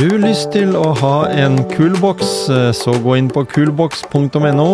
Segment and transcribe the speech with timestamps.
[0.00, 4.68] du lyst til å ha en kulboks, eh, så gå inn på kulboks.no.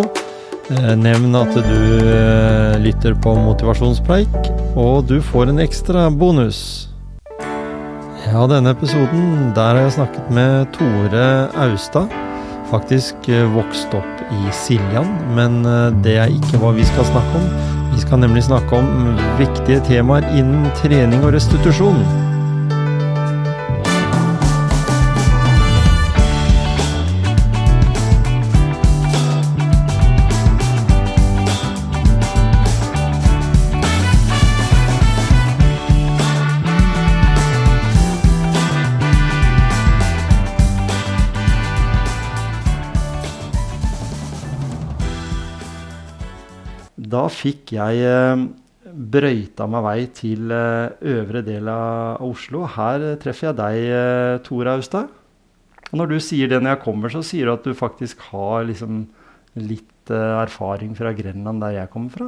[0.71, 1.81] Eh, nevn at du
[2.13, 4.37] eh, lytter på motivasjonspreik,
[4.79, 6.61] og du får en ekstra bonus.
[8.27, 11.27] Ja, denne episoden, der har jeg snakket med Tore
[11.65, 12.15] Austad.
[12.71, 15.61] Faktisk vokst opp i Siljan, men
[16.03, 17.51] det er ikke hva vi skal snakke om.
[17.95, 22.03] Vi skal nemlig snakke om viktige temaer innen trening og restitusjon.
[47.37, 48.47] Fikk jeg eh,
[48.87, 52.65] brøyta meg vei til eh, øvre del av Oslo.
[52.77, 55.13] Her treffer jeg deg, eh, Tor Austad.
[55.93, 58.67] Og når du sier det når jeg kommer, så sier du at du faktisk har
[58.69, 59.05] liksom
[59.61, 62.27] litt erfaring fra Grenland, der jeg kommer fra?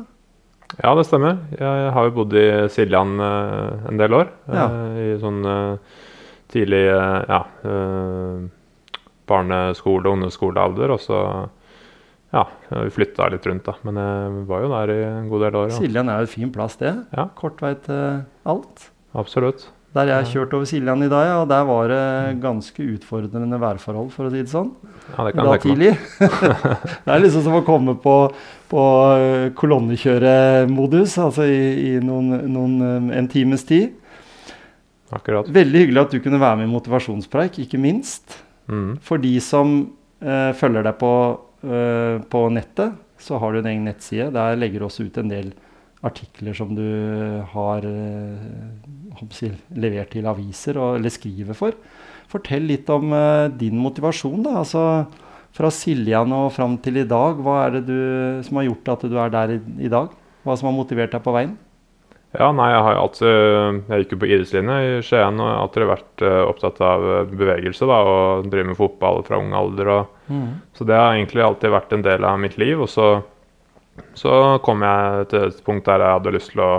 [0.83, 1.37] Ja, det stemmer.
[1.55, 4.33] Jeg har jo bodd i Siljan en del år.
[4.51, 4.65] Ja.
[4.99, 5.47] I sånn
[6.51, 7.41] tidlig ja,
[9.31, 10.95] barneskole- og ungdomsskolealder.
[10.97, 11.21] Og så
[12.35, 13.75] ja, vi flytta litt rundt, da.
[13.89, 15.73] Men jeg var jo der i en god del år.
[15.73, 15.81] Ja.
[15.81, 16.93] Siljan er jo et fin plass, det.
[17.17, 17.31] Ja.
[17.39, 18.89] Kort vei til alt.
[19.17, 19.71] Absolutt.
[19.97, 24.11] Der jeg kjørte over Siljan i dag, ja, og der var det ganske utfordrende værforhold,
[24.13, 24.69] for å si det sånn.
[25.15, 25.95] Ja, det kan da tidlig.
[27.07, 28.17] det er liksom som å komme på,
[28.69, 28.85] på
[29.17, 33.97] eh, kolonnekjøremodus, altså i, i noen, noen, eh, en times tid.
[35.17, 35.49] Akkurat.
[35.49, 38.43] Veldig hyggelig at du kunne være med i motivasjonspreik, ikke minst.
[38.69, 38.99] Mm.
[39.01, 39.79] For de som
[40.21, 41.13] eh, følger deg på
[41.63, 44.31] Eh, på nettet så har du en egen nettside.
[44.35, 45.53] Der legger du også ut en del
[46.07, 46.85] artikler som du
[47.51, 47.87] har
[49.35, 51.75] si, levert til aviser og, eller skriver for.
[52.31, 53.11] Fortell litt om
[53.59, 54.45] din motivasjon.
[54.47, 54.85] da, altså
[55.57, 57.41] Fra Siljan og fram til i dag.
[57.43, 57.99] Hva er det du,
[58.47, 59.59] som har gjort at du er der i,
[59.89, 60.15] i dag?
[60.45, 61.57] Hva som har motivert deg på veien?
[62.37, 63.29] Ja, nei, jeg har alltid
[63.89, 67.33] Jeg gikk jo på idrettslinje i Skien og har alltid vært uh, opptatt av eh,
[67.33, 69.93] bevegelse da, og drive med fotball fra ung alder.
[69.95, 70.47] Og, mm.
[70.77, 72.85] Så det har egentlig alltid vært en del av mitt liv.
[72.85, 73.09] Og så,
[74.19, 74.33] så
[74.65, 76.73] kom jeg til et punkt der jeg hadde lyst til å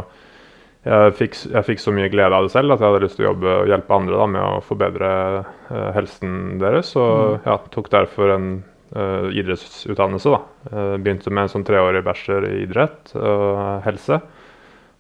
[0.88, 3.26] jeg fikk, jeg fikk, så mye glede av det selv at jeg hadde lyst til
[3.26, 5.10] å jobbe og hjelpe andre da, med å forbedre
[5.44, 6.94] uh, helsen deres.
[6.96, 7.48] Og mm.
[7.50, 8.48] ja, tok derfor en
[8.96, 10.38] uh, idrettsutdannelse.
[10.38, 10.70] da.
[10.72, 14.22] Uh, begynte med en sånn treårig bachelor i idrett og helse.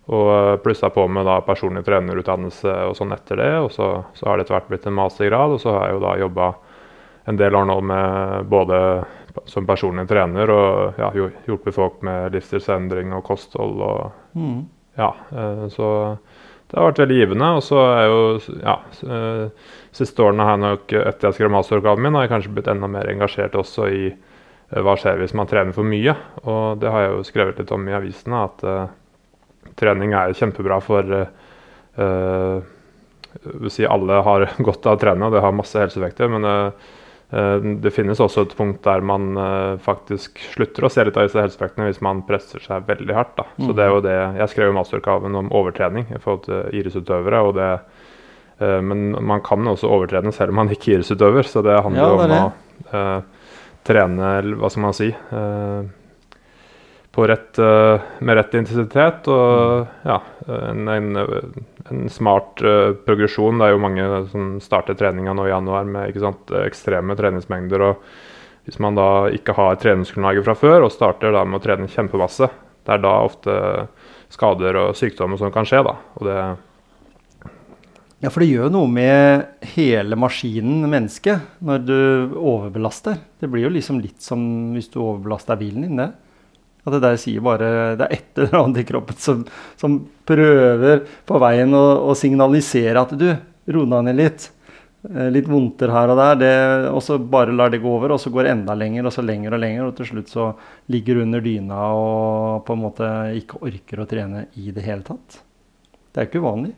[0.09, 3.51] Og eh, plussa på med da personlig trenerutdannelse og sånn etter det.
[3.61, 6.03] Og så, så har det etter hvert blitt en mastergrad, og så har jeg jo
[6.07, 6.49] da jobba
[7.29, 8.81] en del år nå med både
[9.45, 14.59] som personlig trener og ja, hjulpet folk med livsstilsendring og kosthold og mm.
[14.99, 15.13] Ja.
[15.31, 15.89] Eh, så
[16.69, 17.51] det har vært veldig givende.
[17.55, 18.23] Og så er jo
[18.59, 18.75] ja,
[19.15, 22.71] eh, siste årene har jeg nok, etter jeg skrev masteroppgaven min, har jeg kanskje blitt
[22.73, 24.09] enda mer engasjert også i
[24.69, 26.13] hva skjer hvis man trener for mye.
[26.43, 28.43] Og det har jeg jo skrevet litt om i avisene.
[28.49, 28.65] at
[29.79, 31.15] trening er kjempebra for
[31.99, 32.59] uh,
[33.69, 36.31] si Alle har godt av å trene, og det har masse helseeffekter.
[36.31, 36.89] Men uh,
[37.83, 41.41] det finnes også et punkt der man uh, faktisk slutter å se litt av disse
[41.41, 43.35] helseeffektene hvis man presser seg veldig hardt.
[43.37, 43.47] Da.
[43.57, 43.67] Mm.
[43.67, 47.43] Så det er jo det, Jeg skrev jo masteroppgaven om overtrening i forhold til idrettsutøvere.
[47.47, 47.73] og det
[48.59, 52.07] men man kan også overtrene selv om man ikke er idrettsutøver, så det handler ja,
[52.09, 53.05] det om å
[53.87, 55.07] trene, hva skal man si
[57.27, 60.19] rett, uh, med rett intensitet og ja,
[60.69, 61.09] en, en,
[61.89, 63.59] en smart uh, progresjon.
[63.59, 67.83] Det er jo mange som starter treninga nå i januar med sant, ekstreme treningsmengder.
[67.89, 71.91] og Hvis man da ikke har treningsgrunnlaget fra før og starter da med å trene
[71.91, 72.51] kjempemasse,
[72.85, 73.59] det er da ofte
[74.29, 75.83] skader og sykdommer som kan skje.
[75.85, 76.39] da, og det
[78.19, 81.99] ja, for det gjør noe med hele maskinen mennesket når du
[82.35, 83.15] overbelaster.
[83.39, 84.41] Det blir jo liksom litt som
[84.75, 86.09] hvis du overbelaster bilen din, det.
[86.89, 89.43] At det der sier bare Det er et eller annet i kroppen som,
[89.79, 93.29] som prøver på veien å, å signalisere at du,
[93.69, 94.49] ro deg ned litt.
[95.07, 96.39] Eh, litt vondter her og der.
[96.41, 96.51] Det,
[96.91, 99.23] og så bare lar det gå over, og så går det enda lenger og så
[99.23, 99.85] lenger og lenger.
[99.87, 100.49] Og til slutt så
[100.91, 103.09] ligger du under dyna og på en måte
[103.39, 105.41] ikke orker å trene i det hele tatt.
[106.09, 106.73] Det er ikke uvanlig.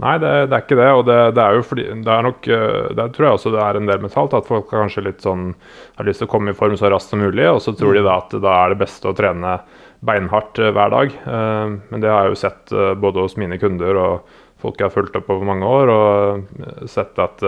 [0.00, 0.88] Nei, det, det, er ikke det.
[0.96, 3.62] Og det, det, er jo fordi Det er nok det Der tror jeg også det
[3.64, 5.50] er en del mentalt at folk kanskje litt sånn
[5.98, 8.04] har lyst til å komme i form så raskt som mulig, og så tror de
[8.06, 9.58] da at da er det beste å trene
[10.06, 11.12] beinhardt eh, hver dag.
[11.34, 14.94] Eh, men det har jeg jo sett både hos mine kunder og folk jeg har
[14.94, 17.44] fulgt opp over mange år, og sett at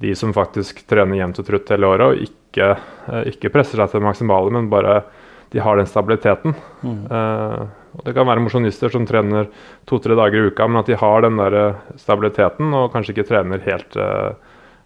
[0.00, 2.68] de som faktisk trener jevnt og trutt hele året og ikke,
[3.32, 5.00] ikke presser seg til det maksimale, men bare
[5.50, 6.54] de har den stabiliteten.
[6.82, 7.04] Mm.
[7.96, 9.48] Og det kan være mosjonister som trener
[9.88, 13.26] to-tre dager i uka, men at de har den der eh, stabiliteten og kanskje ikke
[13.32, 14.30] trener helt uh,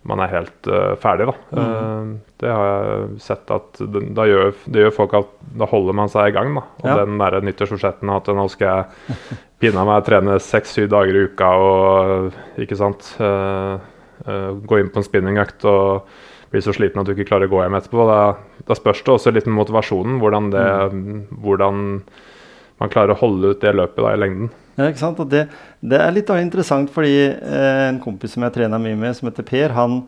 [0.08, 1.30] man er helt uh, ferdig.
[1.30, 1.34] Da.
[1.56, 1.60] Mm.
[1.60, 5.96] Uh, det har jeg sett at det, da gjør, det gjør folk at da holder
[5.96, 6.52] man seg i gang.
[6.56, 6.64] Da.
[6.82, 6.98] Og Ja.
[7.04, 12.60] den der nyttårsforsetten at nå skal jeg pinne meg trene seks-syv dager i uka og
[12.60, 13.80] ikke sant uh,
[14.28, 16.08] uh, gå inn på en spinningøkt og
[16.54, 18.06] bli så sliten at du ikke klarer å gå hjem etterpå.
[18.08, 18.20] Da,
[18.68, 20.66] da spørs det også litt med motivasjonen, hvordan, det,
[21.44, 21.80] hvordan
[22.82, 24.52] man klarer å holde ut det løpet da, i lengden.
[24.74, 25.20] Ja, ikke sant?
[25.22, 25.46] Og det,
[25.82, 29.46] det er litt interessant, fordi eh, en kompis som jeg trener mye med, som heter
[29.46, 30.00] Per, han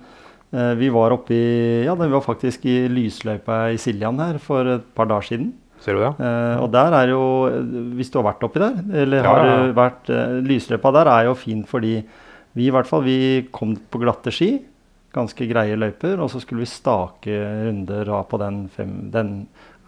[0.50, 4.76] eh, Vi var oppe i Ja, vi var faktisk i lysløypa i Siljan her for
[4.78, 5.52] et par dager siden.
[5.84, 6.12] Ser du det?
[6.18, 7.22] Eh, og der er jo
[7.94, 9.58] Hvis du har vært oppi der, eller har ja, ja.
[9.60, 12.00] du vært eh, Lysløypa der er jo fin fordi
[12.56, 13.18] vi i hvert fall vi
[13.52, 14.54] kom på glatte ski.
[15.16, 16.20] Ganske greie løyper.
[16.20, 19.36] Og så skulle vi stake runder da på den fem Den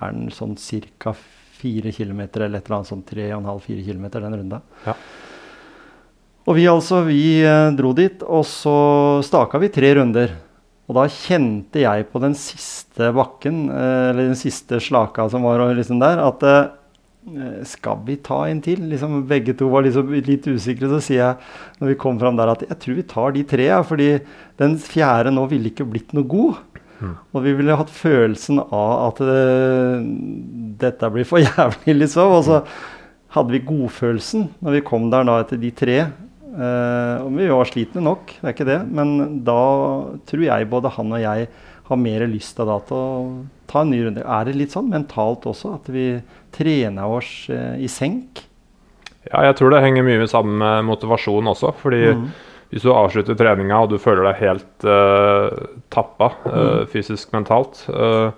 [0.00, 0.56] er den sånn
[0.98, 1.14] ca.
[1.58, 4.60] fire kilometer eller et eller annet sånn tre og en halv, fire kilometer, den runda.
[4.84, 4.94] Ja.
[6.48, 8.76] Og vi altså, vi eh, dro dit, og så
[9.26, 10.36] staka vi tre runder.
[10.88, 15.66] Og da kjente jeg på den siste bakken, eh, eller den siste slaka som var
[15.76, 16.70] liksom der, at eh,
[17.68, 18.82] skal vi ta en til?
[18.90, 20.90] Liksom, begge to var liksom litt usikre.
[20.94, 23.68] Så sier jeg når vi kom fram der at jeg tror vi tar de tre,
[23.70, 24.10] ja, fordi
[24.60, 26.62] den fjerde nå ville ikke blitt noe god.
[27.06, 29.42] Og vi ville hatt følelsen av at det,
[30.82, 32.34] dette blir for jævlig, liksom.
[32.38, 32.62] Og så
[33.36, 35.98] hadde vi godfølelsen når vi kom der da etter de tre.
[36.58, 38.80] Eh, og vi var slitne nok, det er ikke det.
[38.90, 39.60] Men da
[40.28, 41.50] tror jeg både han og jeg
[41.88, 44.24] har mer lyst av da til å ta en ny runde.
[44.24, 46.20] Er det litt sånn mentalt også, at vi
[46.56, 48.44] trener oss eh, i senk?
[49.28, 51.74] Ja, jeg tror det henger mye sammen med motivasjon også.
[51.76, 52.28] fordi Mm.
[52.70, 55.50] hvis du avslutter treninga og du føler deg helt uh,
[55.90, 56.86] tappa eh, Mm.
[56.92, 58.30] fysisk mentalt, eh,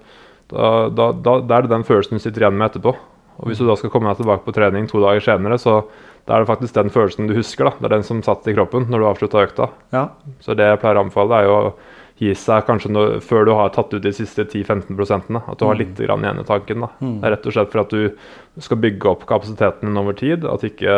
[0.50, 2.96] da, da, da er det den følelsen du sitter igjen med etterpå.
[3.40, 5.84] Og hvis du da skal komme deg tilbake på trening to dager senere, så
[6.26, 7.64] da er det faktisk den følelsen du husker.
[7.64, 7.70] da.
[7.78, 9.70] Det er den som satt i kroppen når du avslutta økta.
[9.94, 10.08] Ja.
[10.40, 11.74] Så det jeg pleier å anbefale, er jo
[12.20, 15.40] gi seg kanskje når, før du har tatt ut de siste 10-15 prosentene.
[15.48, 16.84] At du har litt grann igjen i tanken.
[16.84, 16.90] da.
[17.00, 17.14] Mm.
[17.20, 20.44] Det er rett og slett for at du skal bygge opp kapasiteten din over tid.
[20.44, 20.96] at ikke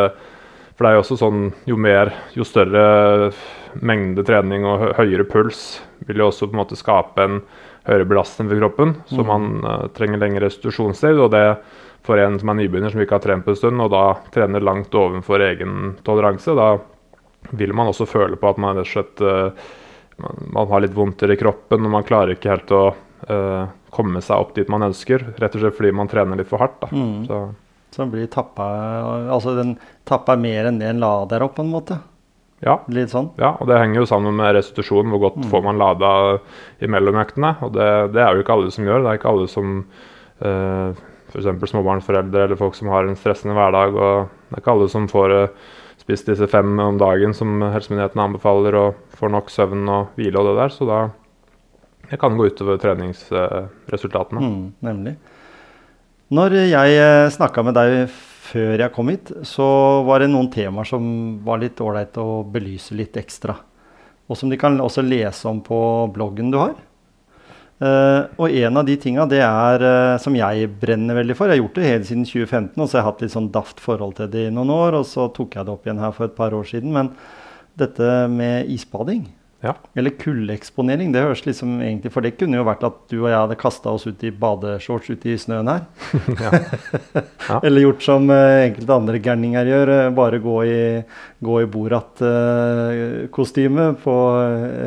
[0.74, 3.32] For det er jo også sånn jo mer, jo større
[3.80, 7.38] mengde trening og høyere puls vil jo også på en måte skape en
[7.86, 9.26] høyere belastning for kroppen, så Mm.
[9.26, 11.18] man uh, trenger lengre restitusjonstid.
[11.18, 11.58] og det
[12.02, 14.60] for en som er nybegynner som ikke har trent på en stund, og da trener
[14.60, 16.78] langt ovenfor egen toleranse, da
[17.52, 19.52] vil man også føle på at man rett og slett eh,
[20.22, 22.82] man, man har litt vondtere i kroppen, og man klarer ikke helt å
[23.28, 25.26] uh, komme seg opp dit man ønsker.
[25.42, 26.86] Rett og slett fordi man trener litt for hardt.
[26.92, 27.26] Mm.
[27.28, 27.42] Så,
[27.92, 28.64] Så blir tappa
[29.34, 29.74] Altså den
[30.08, 31.98] tappa mer enn det en la der opp, på en måte.
[32.64, 33.32] ja, Litt sånn.
[33.42, 35.10] ja, og det henger jo sammen med restitusjon.
[35.12, 36.12] Hvor godt får man lada
[36.80, 37.56] imellom øktene?
[37.66, 39.02] Og det, det er jo ikke alle som gjør.
[39.02, 39.75] Det er ikke alle som
[40.46, 41.02] uh,
[41.32, 41.70] f.eks.
[41.72, 43.94] småbarnsforeldre eller folk som har en stressende hverdag.
[43.96, 45.70] Og det er ikke alle som får eh,
[46.12, 50.50] spist disse fem om dagen som helsemyndighetene anbefaler, og får nok søvn og hvile og
[50.50, 50.75] det der.
[50.75, 50.99] Så da
[52.11, 54.43] det kan gå utover treningsresultatene.
[54.44, 55.14] Mm, nemlig.
[56.32, 59.67] Når jeg eh, snakka med deg før jeg kom hit, så
[60.05, 61.05] var det noen temaer som
[61.44, 63.56] var litt ålreit å belyse litt ekstra.
[64.29, 65.79] Og som de kan også lese om på
[66.12, 66.76] bloggen du har.
[67.82, 71.46] Eh, og en av de tinga det er uh, som jeg brenner veldig for.
[71.50, 73.78] Jeg har gjort det helt siden 2015, og så har jeg hatt litt sånn daft
[73.83, 74.92] forhold til det i noen år.
[75.00, 76.90] Og så tok jeg det opp igjen her for et par år siden.
[76.95, 77.06] Men
[77.80, 79.23] dette med isbading,
[79.62, 79.73] Ja.
[79.97, 83.38] eller kuldeeksponering, det høres liksom egentlig For det kunne jo vært at du og jeg
[83.38, 85.80] hadde kasta oss ut i badeshorts ute i snøen her.
[86.42, 86.50] Ja.
[87.66, 91.02] Eller gjort som uh, enkelte andre gærninger gjør, bare gå i,
[91.42, 94.14] gå i Borat-kostyme på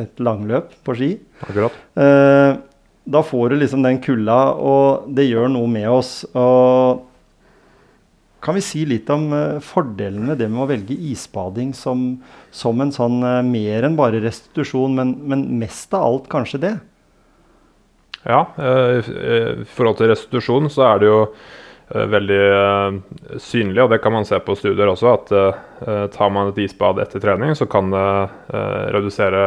[0.04, 1.10] et langløp på ski.
[1.44, 1.72] Akkurat.
[3.06, 6.24] Eh, da får du liksom den kulda, og det gjør noe med oss.
[6.34, 7.04] Og
[8.42, 12.22] kan vi si litt om uh, fordelen med det med å velge isbading som,
[12.54, 16.74] som en sånn uh, mer enn bare restitusjon, men, men mest av alt kanskje det?
[18.26, 22.96] Ja, uh, i forhold til restitusjon så er det jo eh, veldig eh,
[23.42, 26.98] synlig, og det kan man se på studier også, at eh, tar man et isbad
[27.02, 28.06] etter trening, så kan det
[28.50, 29.44] redusere redusere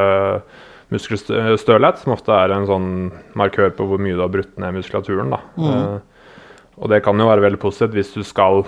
[0.94, 2.92] muskelstølhet, som ofte er en sånn
[3.38, 5.34] markør på hvor mye du har brutt ned muskulaturen.
[5.34, 5.42] Da.
[5.58, 5.76] Mhm.
[5.76, 6.00] Eh,
[6.80, 8.64] og det kan jo være veldig positivt hvis du skal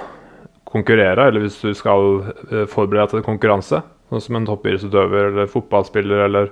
[0.71, 3.81] konkurrere, eller hvis du skal eh, forberede deg til konkurranse.
[4.11, 6.51] Sånn som en toppidrettsutøver eller fotballspiller eller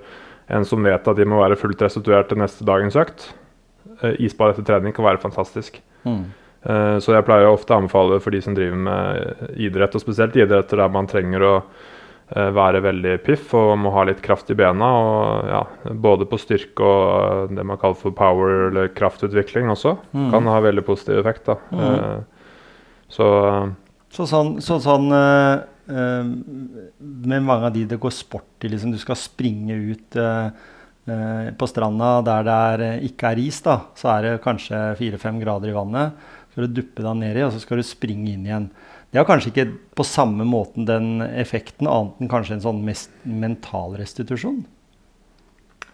[0.49, 3.29] en som vet at de må være fullt restituert til neste dagens økt.
[4.01, 5.81] Eh, isbad etter trening kan være fantastisk.
[6.07, 6.29] Mm.
[6.59, 10.81] Så jeg pleier ofte å anbefale for de som driver med idrett, og spesielt idretter
[10.81, 11.51] der man trenger å
[12.35, 14.85] være veldig piff og må ha litt kraft i bena.
[14.85, 15.61] Og, ja,
[15.97, 19.95] både på styrke og eh, det man kaller for power eller kraftutvikling også.
[20.13, 20.27] Mm.
[20.35, 21.49] Kan ha veldig positiv effekt.
[21.71, 21.93] Mhm.
[21.95, 22.19] Eh,
[23.09, 23.69] Så eh,
[24.13, 26.27] Så sånn, så sånn eh, eh,
[26.99, 30.51] Med mange av de det går sport i, liksom du skal springe ut eh,
[31.09, 34.95] eh, på stranda der det er, eh, ikke er is, da, så er det kanskje
[35.01, 36.13] fire-fem grader i vannet.
[36.49, 38.69] Så skal du duppe deg nedi, og så skal du springe inn igjen.
[39.11, 43.09] Det har kanskje ikke på samme måten den effekten, annet enn kanskje en sånn mest
[43.25, 44.59] mental restitusjon?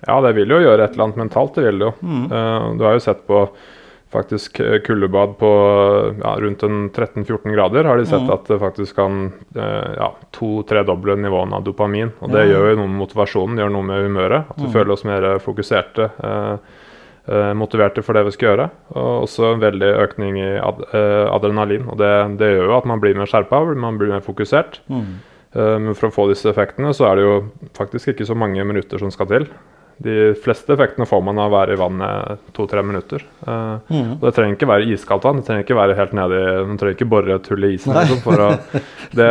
[0.06, 1.94] Ja, det vil jo gjøre et eller annet mentalt, det vil det jo.
[2.04, 2.26] Mm.
[2.28, 3.46] Eh, du har jo sett på
[4.14, 5.50] faktisk eh, kuldebad på
[6.22, 8.34] ja, rundt 13-14 grader, har de sett Mm.
[8.36, 9.16] at det faktisk kan
[9.56, 12.12] eh, ja, to-tredoble nivåene av dopamin.
[12.22, 12.54] Og det Ja.
[12.60, 14.46] gjør jo noe med motivasjonen, gjør noe med humøret.
[14.52, 14.74] At vi Mm.
[14.74, 16.58] føler oss mer fokuserte, eh,
[17.58, 18.68] motiverte for det vi skal gjøre.
[18.94, 21.88] Og også en veldig økning i ad eh, adrenalin.
[21.90, 24.82] Og det, det gjør jo at man blir mer skjerpa, man blir mer fokusert.
[24.92, 25.08] Mm.
[25.56, 27.36] Eh, Men for å få disse effektene, så er det jo
[27.78, 29.50] faktisk ikke så mange minutter som skal til.
[29.98, 33.24] De fleste effektene får man av å være i vannet to-tre minutter.
[33.48, 34.12] Eh, Mm.
[34.20, 35.38] og det trenger ikke være iskaldt vann.
[35.40, 37.94] Det trenger ikke være helt nedi, Man trenger ikke bore et hull i isen.
[37.96, 38.50] Liksom, for å,
[39.16, 39.30] det,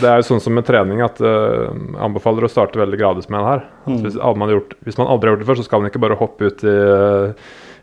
[0.00, 3.28] det er jo sånn som med trening at eh, jeg anbefaler å starte veldig gradvis
[3.28, 3.64] med det her.
[3.86, 4.00] Mm.
[4.06, 6.16] hvis, man gjort, hvis man aldri har gjort det før, så skal man ikke bare
[6.16, 6.76] hoppe ut i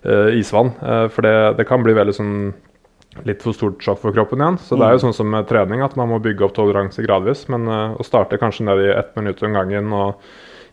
[0.03, 0.73] uh, isvann.
[1.13, 2.53] for det, det kan bli veldig sånn
[3.29, 4.57] litt for stort sjokk for kroppen igjen.
[4.57, 5.05] Så det er jo Mm.
[5.05, 7.45] sånn som med trening, at man må bygge opp toleranse gradvis.
[7.47, 10.15] Men å starte kanskje ned i ett minutt om gangen og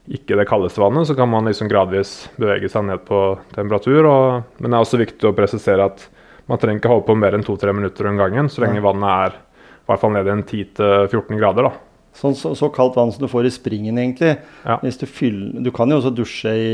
[0.09, 3.19] ikke det kaldeste vannet, så kan man liksom gradvis bevege seg ned på
[3.54, 4.07] temperatur.
[4.09, 6.07] Og, men det er også viktig å presisere at
[6.50, 9.37] man trenger ikke holde på mer enn to-tre minutter om gangen, så lenge vannet er
[9.37, 11.69] i hvert fall ned i en 10-14 grader.
[11.69, 11.73] da.
[12.21, 14.33] Sånn så, så kaldt vann som du får i springen, egentlig.
[14.66, 14.80] Ja.
[14.83, 16.73] Du, fyller, du kan jo også dusje i,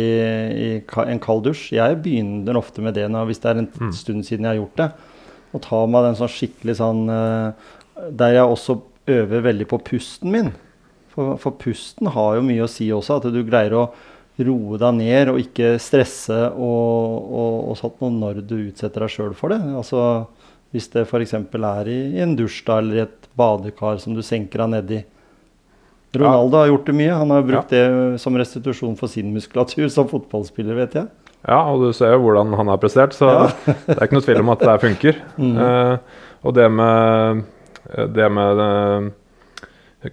[0.57, 0.71] i
[1.05, 1.75] en kald dusj.
[1.77, 3.93] Jeg begynner ofte med det når, hvis det er en Mm.
[3.93, 4.89] stund siden jeg har gjort det.
[5.53, 7.53] Og tar meg den sånn skikkelig sånn eh,
[8.17, 8.79] Der jeg også
[9.09, 10.51] øver veldig på pusten min.
[11.17, 13.19] For, for pusten har jo mye å si også.
[13.19, 13.87] At du greier å
[14.37, 19.15] roe deg ned og ikke stresse og, og, og sånt noe når du utsetter deg
[19.15, 19.63] sjøl for det.
[19.81, 20.03] Altså
[20.77, 21.33] hvis det f.eks.
[21.33, 25.05] er i, i en dusj da, eller et badekar som du senker deg nedi.
[26.17, 27.15] Ronaldo har gjort det mye.
[27.17, 27.85] Han har brukt det
[28.23, 31.09] som restitusjon for sin muskulatur som fotballspiller, vet jeg.
[31.47, 33.43] Ja, og du ser jo hvordan han har prestert, så Ja.
[33.87, 35.21] det er ikke noe tvil om at det funker.
[35.37, 35.57] Mm.
[35.57, 37.43] Uh, og det med,
[38.15, 39.07] det med eh,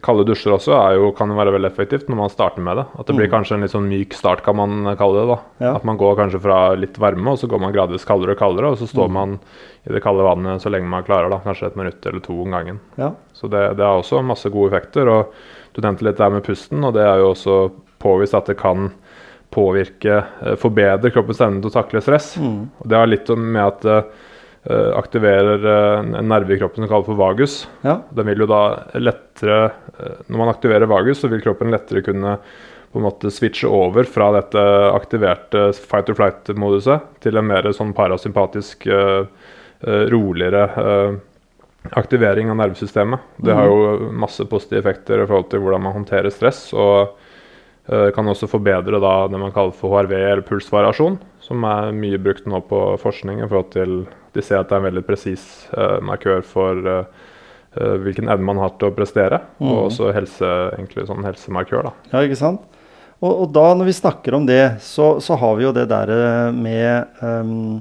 [0.02, 2.86] kalde dusjer også jo, kan jo være veldig effektivt når man starter med det.
[2.98, 3.34] At det blir Mm.
[3.34, 5.28] kanskje en litt sånn myk start, kan man kalle det.
[5.28, 5.40] da.
[5.66, 5.76] Ja.
[5.76, 8.72] At man går kanskje fra litt varme, og så går man gradvis kaldere og kaldere,
[8.72, 9.14] og så står Mm.
[9.14, 9.40] man
[9.88, 11.40] i det kalde vannet så lenge man klarer, da.
[11.40, 12.80] Kanskje et minutt eller to om gangen.
[12.98, 13.12] Ja.
[13.34, 15.08] Så det, det har også masse gode effekter.
[15.08, 15.32] og
[15.74, 18.92] Du nevnte litt det med pusten, og det er jo også påvist at det kan
[19.52, 22.38] påvirke, eh, forbedre kroppens evne til å takle stress.
[22.38, 22.70] Mm.
[22.88, 24.04] Det har litt med at eh,
[24.72, 27.68] aktiverer eh, en- nerve i kroppen som kalles for vagus.
[27.84, 27.98] ja.
[28.16, 28.62] Den vil jo da
[28.96, 29.58] lettere
[30.00, 32.38] eh, Når man aktiverer vagus, så vil kroppen lettere kunne
[32.94, 34.62] på en måte switche over fra dette
[34.94, 39.26] aktiverte fight or flight-moduset til en mer sånn parasympatisk, eh,
[39.82, 41.16] eh, roligere eh,
[41.98, 43.20] aktivering av nervesystemet.
[43.44, 46.70] Det har jo masse positive effekter i forhold til hvordan man håndterer stress.
[46.74, 47.18] og
[47.90, 52.22] eh, kan også forbedre da det man kaller for HRV, eller pulsvariasjon, som er mye
[52.22, 53.42] brukt nå på forskning.
[53.44, 55.46] i forhold til De ser at det er en veldig presis
[55.78, 57.32] uh, markør for uh,
[57.74, 59.66] hvilken evne man har til å prestere, mm.
[59.66, 61.90] og også helse, egentlig sånn helsemarkør.
[61.90, 61.94] da.
[62.14, 62.66] Ja, ikke sant?
[63.24, 66.12] Og, og da når vi snakker om det, så, så har vi jo det der
[66.54, 67.80] med um,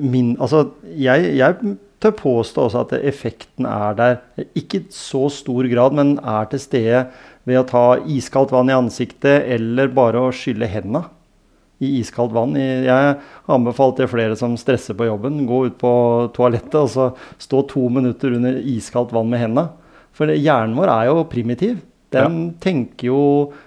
[0.00, 0.64] min Altså,
[0.98, 4.16] jeg, jeg tør påstå også at effekten er der.
[4.56, 7.04] Ikke i så stor grad, men er til stede
[7.48, 11.04] ved å ta iskaldt vann i ansiktet eller bare å skylle henda
[11.84, 12.56] i iskaldt vann.
[12.56, 15.94] Jeg har anbefalt til flere som stresser på jobben, gå ut på
[16.36, 17.10] toalettet og så
[17.42, 19.68] stå to minutter under iskaldt vann med hendene.
[20.14, 21.82] For hjernen vår er jo primitiv.
[22.14, 23.22] Den tenker jo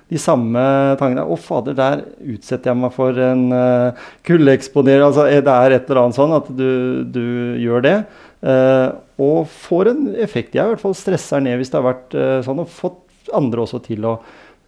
[0.08, 0.62] de samme
[1.00, 1.26] tankene.
[1.26, 2.04] 'Å, fader, der
[2.36, 6.38] utsetter jeg meg for en uh, kuldeeksponering.' Altså, eh, det er et eller annet sånn
[6.38, 7.26] at du, du
[7.64, 7.98] gjør det.
[8.40, 10.56] Uh, og får en effekt.
[10.56, 13.66] Jeg i hvert fall stresser ned hvis det har vært uh, sånn, og fått andre
[13.66, 14.18] også til å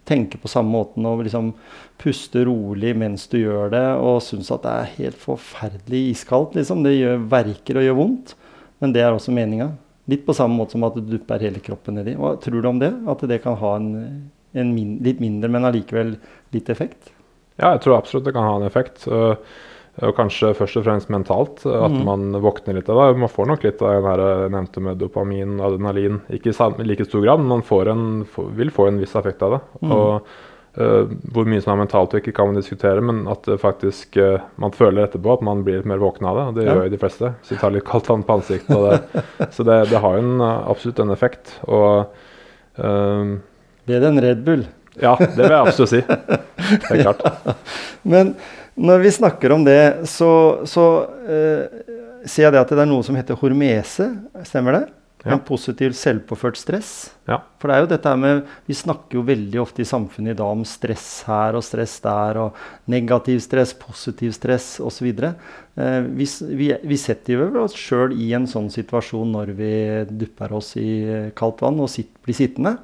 [0.07, 1.51] tenke på samme måten og liksom
[2.01, 6.57] puste rolig mens du gjør det, og syns at det er helt forferdelig iskaldt.
[6.57, 6.83] Liksom.
[6.85, 8.35] Det gjør verker og gjør vondt,
[8.79, 9.71] men det er også meninga.
[10.09, 12.15] Litt på samme måte som at du dupper hele kroppen nedi.
[12.17, 12.91] Hva tror du om det?
[13.11, 13.89] At det kan ha en,
[14.57, 16.15] en min, litt mindre, men allikevel
[16.55, 17.11] litt effekt?
[17.59, 19.05] Ja, jeg tror absolutt det kan ha en effekt.
[19.07, 19.35] øh,
[20.05, 21.63] Og kanskje først og fremst mentalt.
[21.67, 22.03] øh, At mm.
[22.07, 23.19] man våkner litt av det.
[23.19, 26.21] Man får nok litt av den her jeg nevnte med dopamin, adrenalin.
[26.31, 28.05] Ikke i like stor grad, men man får en,
[28.55, 29.59] vil få en viss effekt av det.
[29.81, 29.91] Mm.
[29.91, 30.31] Og
[30.79, 34.39] uh, Hvor mye som er mentalt og ikke, kan man diskutere, men at faktisk uh,
[34.61, 36.47] man føler etterpå at man blir litt mer våken av det.
[36.47, 36.73] og Det Ja.
[36.77, 37.33] gjør jo de fleste.
[37.43, 38.71] Så de tar litt kaldt vann på ansiktet.
[38.71, 39.23] Det,
[39.55, 41.57] så det, det har jo en, absolutt en effekt.
[41.67, 42.07] Og
[42.79, 43.37] øh,
[43.89, 44.63] Bedre enn Red Bull.
[45.01, 46.01] ja, det vil jeg absolutt si.
[46.05, 47.55] Det er klart.
[48.11, 48.35] Men
[48.79, 50.31] når vi snakker om det, så,
[50.67, 50.85] så
[51.27, 51.81] eh,
[52.23, 54.07] ser jeg det at det er noe som heter hormese.
[54.47, 54.85] Stemmer det?
[55.25, 55.33] Ja.
[55.35, 57.11] En positiv selvpåført stress.
[57.27, 57.41] Ja.
[57.59, 58.37] For det er jo dette med
[58.69, 62.39] Vi snakker jo veldig ofte i samfunnet i dag om stress her og stress der,
[62.39, 65.09] og negativ stress, positiv stress osv.
[65.11, 69.73] Eh, vi, vi, vi setter jo oss sjøl i en sånn situasjon når vi
[70.23, 70.89] dupper oss i
[71.35, 72.77] kaldt vann og sitt, blir sittende.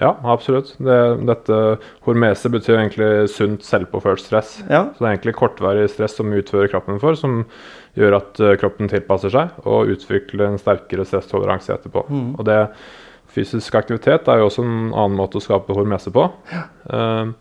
[0.00, 0.74] Ja, absolutt.
[0.82, 1.58] Det, dette
[2.04, 4.58] hormese betyr egentlig sunt selvpåført stress.
[4.68, 7.44] Ja, Så det er egentlig kortvarig stress som utfører kroppen for, som
[7.96, 12.06] gjør at eh, kroppen tilpasser seg og utvikler en sterkere stresstoleranse etterpå.
[12.12, 12.30] Mm.
[12.36, 12.60] Og det
[13.36, 16.22] Fysisk aktivitet er jo også en annen måte å skape hormese på.
[16.88, 17.32] Eh,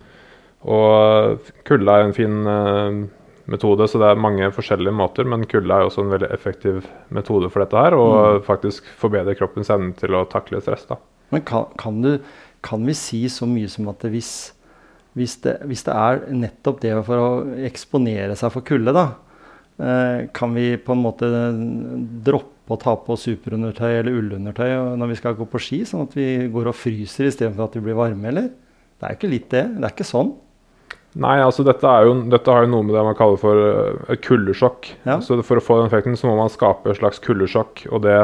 [0.65, 3.03] og kulde er en fin uh,
[3.51, 5.27] metode, så det er mange forskjellige måter.
[5.29, 9.69] Men kulde er også en veldig effektiv metode for dette her, og faktisk forbedrer kroppens
[9.73, 10.87] evne til å takle stress.
[10.89, 10.97] da.
[11.33, 12.17] Men kan, kan, du,
[12.65, 14.31] kan vi si så mye som at hvis,
[15.17, 17.29] hvis, det, hvis det er nettopp det for å
[17.67, 19.05] eksponere seg for kulde, da,
[19.79, 21.29] eh, kan vi på en måte
[22.25, 26.17] droppe å ta på superundertøy eller ullundertøy når vi skal gå på ski, sånn at
[26.17, 28.49] vi går og fryser istedenfor at vi blir varme, eller?
[28.95, 29.67] Det er ikke litt det.
[29.75, 30.33] Det er ikke sånn.
[31.15, 34.15] Nei, altså dette, er jo, dette har jo noe med det man kaller for eh,
[34.15, 34.89] et kuldesjokk.
[35.07, 35.21] Ja.
[35.23, 37.85] Så for å få den effekten så må man skape et slags kuldesjokk.
[37.95, 38.17] Og det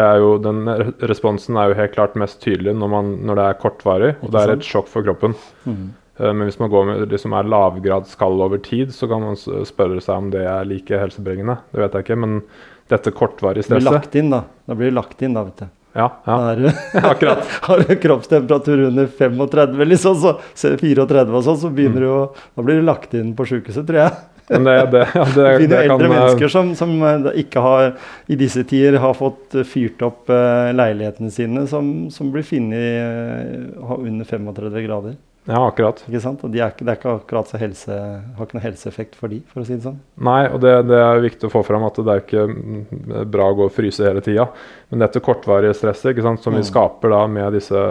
[0.00, 0.64] er jo, den
[1.08, 4.40] responsen er jo helt klart mest tydelig når, man, når det er kortvarig, og det
[4.40, 5.34] er et sjokk for kroppen.
[5.66, 5.90] Mhm.
[6.20, 9.36] Eh, Men hvis man går med liksom som er lavgradskall over tid, så kan man
[9.36, 11.58] spørre seg om det er like helsebringende.
[11.72, 12.42] Det vet jeg ikke, men
[12.88, 14.42] dette kortvarige Det blir stresset lagt inn, da.
[14.68, 15.70] Da blir det lagt inn, da, vet du.
[15.94, 16.74] Ja, ja, Da er
[17.12, 17.44] akkurat.
[17.68, 22.20] Har du kroppstemperatur under 35, liksom, så så 34 og sånn, så begynner du å
[22.56, 24.12] Da blir du lagt inn på sjukehuset, tror jeg.
[24.52, 27.28] Men det, det, ja, det, Det det jo kan eldre eh, mennesker som, som eh,
[27.42, 27.90] ikke har
[28.28, 33.76] i disse tider har fått eh, fyrt opp uh, leilighetene sine, som, som blir funnet
[33.80, 35.20] uh, under 35 grader.
[35.44, 35.98] Ja, akkurat.
[36.06, 36.42] Ikke sant?
[36.46, 39.40] Og de er det er ikke akkurat så helse, har ikke noe helseeffekt for de,
[39.50, 39.96] for å si det sånn.
[40.22, 42.84] Nei, og det, det er viktig å få fram at det er ikke mm,
[43.32, 44.46] bra å gå og fryse hele tida.
[44.92, 46.68] Men dette kortvarige stresset ikke sant, som vi Mm.
[46.70, 47.82] skaper da med disse,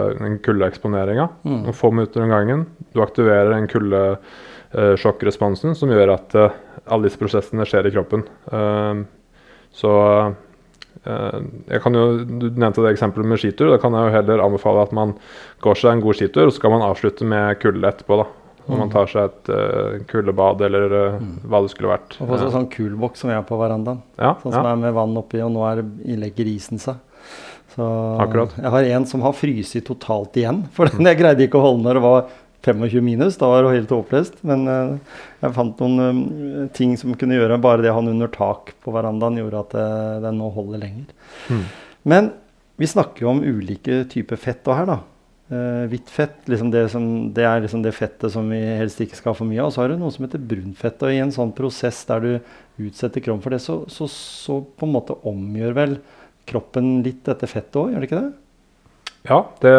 [0.46, 1.68] kuldeeksponeringa, Mm.
[1.76, 3.68] få minutter om gangen Du aktiverer den
[4.72, 6.54] kuldesjokkresponsen som gjør at eh,
[6.88, 8.24] alle disse prosessene skjer i kroppen.
[8.52, 9.02] Eh,
[9.72, 9.92] så
[11.04, 11.40] eh,
[11.72, 13.70] jeg kan jo, Du nevnte det eksempelet med skitur.
[13.72, 15.14] Da kan jeg jo heller anbefale at man
[15.64, 18.22] går seg en god skitur, og så kan man avslutte med kulde etterpå.
[18.22, 18.28] da.
[18.68, 18.92] Om man Mm.
[18.92, 21.14] tar seg et uh, kuldebad eller eh,
[21.50, 22.14] hva det skulle vært.
[22.22, 23.98] Og få seg sånn kulboks som vi har på verandaen.
[24.16, 24.60] Ja, Sånn ja.
[24.60, 25.82] som er med vann oppi, og nå er
[26.16, 26.94] legger isen seg.
[27.74, 27.82] Så
[28.22, 28.54] Akkurat.
[28.60, 30.62] Jeg har en som har fryst totalt igjen.
[30.76, 32.22] For den jeg greide ikke å holde når det var
[32.64, 33.36] 25 minus.
[33.36, 34.40] Da var det helt håpløst.
[34.46, 34.96] Men eh,
[35.42, 39.40] jeg fant noen eh, ting som kunne gjøre bare det han under tak på verandaen
[39.40, 41.08] gjorde at eh, den nå holder lenger.
[41.50, 41.64] Mm.
[42.08, 42.30] Men
[42.80, 45.02] vi snakker jo om ulike typer fett her, da.
[45.52, 47.02] Hvitt fett liksom det, som,
[47.36, 49.68] det er liksom det fettet som vi helst ikke skal ha for mye av.
[49.68, 51.02] Og så har du noe som heter brunfett.
[51.04, 54.88] Og i en sånn prosess der du utsetter kroppen for det, så, så, så på
[54.88, 55.98] en måte omgjør vel
[56.48, 58.32] kroppen litt dette fettet òg, gjør det ikke det?
[59.28, 59.72] Ja, det,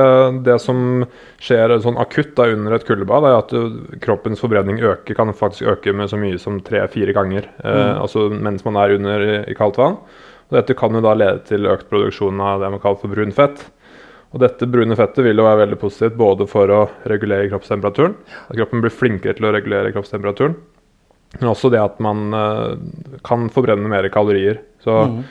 [0.46, 1.04] det som
[1.44, 3.66] skjer sånn akutt da under et kuldebad, er at uh,
[4.00, 7.50] kroppens forbrenning øker, kan faktisk øke med så mye som tre-fire ganger.
[7.60, 8.02] Eh, Mm.
[8.06, 9.98] altså mens man er under i, kaldt vann.
[10.48, 13.32] Og dette kan jo da lede til økt produksjon av det man kaller for brun
[13.36, 13.66] fett.
[14.34, 18.16] Og dette brune fettet vil jo være veldig positivt både for å regulere kroppstemperaturen,
[18.50, 20.56] at kroppen blir flinkere til å regulere kroppstemperaturen,
[21.40, 22.76] men også det at man eh,
[23.26, 24.60] kan forbrenne mer kalorier.
[24.82, 25.24] Så Mhm.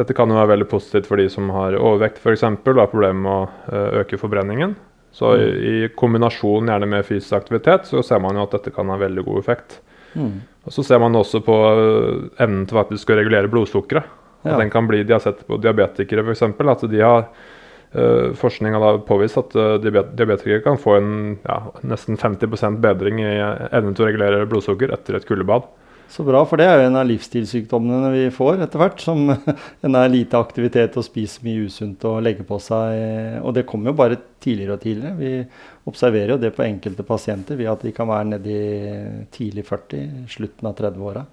[0.00, 2.44] Dette kan jo være veldig positivt for de som har overvekt f.eks.
[2.48, 4.74] og har problemer med å eh, øke forbrenningen.
[5.12, 5.50] Så i,
[5.84, 9.24] i kombinasjon gjerne med fysisk aktivitet så ser man jo at dette kan ha veldig
[9.26, 9.80] god effekt.
[10.14, 10.40] Mm.
[10.66, 14.16] Og Så ser man også på eh, evnen til faktisk å regulere blodsukkeret.
[14.40, 14.58] At Ja.
[14.58, 16.42] den kan bli, De har sett på diabetikere f.eks.
[16.42, 17.26] at de har
[17.90, 23.32] Uh, Forskning har påvist at uh, diabetikere kan få en ja, nesten 50% bedring i
[23.34, 25.66] evnen til å regulere blodsukker etter et kuldebad.
[26.10, 29.02] Så bra, for det er jo en av livsstilssykdommene vi får etter hvert.
[29.02, 29.28] Som
[29.86, 32.96] en er lite aktivitet og spiser mye usunt og legger på seg.
[33.46, 35.14] Og det kommer jo bare tidligere og tidligere.
[35.20, 38.58] Vi observerer jo det på enkelte pasienter ved at de kan være nedi
[39.36, 41.24] tidlig 40, slutten av 30-åra.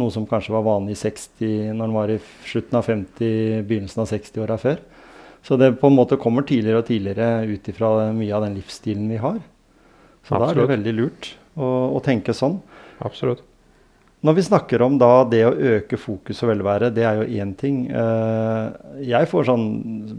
[0.00, 4.02] Noe som kanskje var vanlig i 60 når den var i slutten av 50, begynnelsen
[4.02, 4.84] av 60-åra før.
[5.44, 9.10] Så det på en måte kommer tidligere og tidligere ut ifra mye av den livsstilen
[9.12, 9.42] vi har.
[10.24, 10.62] Så da er Absolutt.
[10.64, 12.62] det veldig lurt å, å tenke sånn.
[13.04, 13.44] Absolutt.
[14.24, 17.50] Når vi snakker om da det å øke fokus og velvære, det er jo én
[17.60, 17.82] ting.
[17.92, 19.66] Eh, jeg får sånn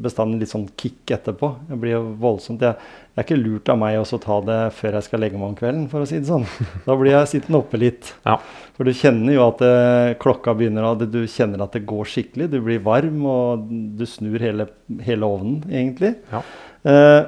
[0.03, 1.49] bestandig litt sånn kick etterpå.
[1.71, 2.61] Jeg blir jo voldsomt.
[2.61, 5.55] Det er ikke lurt av meg å ta det før jeg skal legge meg om
[5.57, 6.45] kvelden, for å si det sånn.
[6.85, 8.11] Da blir jeg sittende oppe litt.
[8.27, 8.35] Ja.
[8.77, 12.51] For du kjenner jo at eh, klokka begynner, og du kjenner at det går skikkelig.
[12.53, 13.65] Du blir varm, og
[13.97, 14.67] du snur hele,
[15.07, 16.13] hele ovnen, egentlig.
[16.29, 16.43] Ja.
[16.85, 17.21] Eh,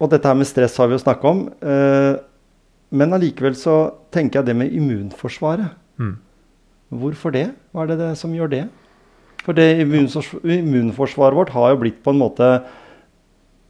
[0.00, 1.46] og dette her med stress har vi jo snakka om.
[1.62, 2.16] Eh,
[2.98, 3.76] men allikevel så
[4.10, 5.76] tenker jeg det med immunforsvaret.
[6.00, 6.16] Mm.
[7.00, 7.46] Hvorfor det?
[7.70, 8.64] Hva er det, det som gjør det?
[9.44, 12.48] For det immunforsvaret vårt har jo blitt på en måte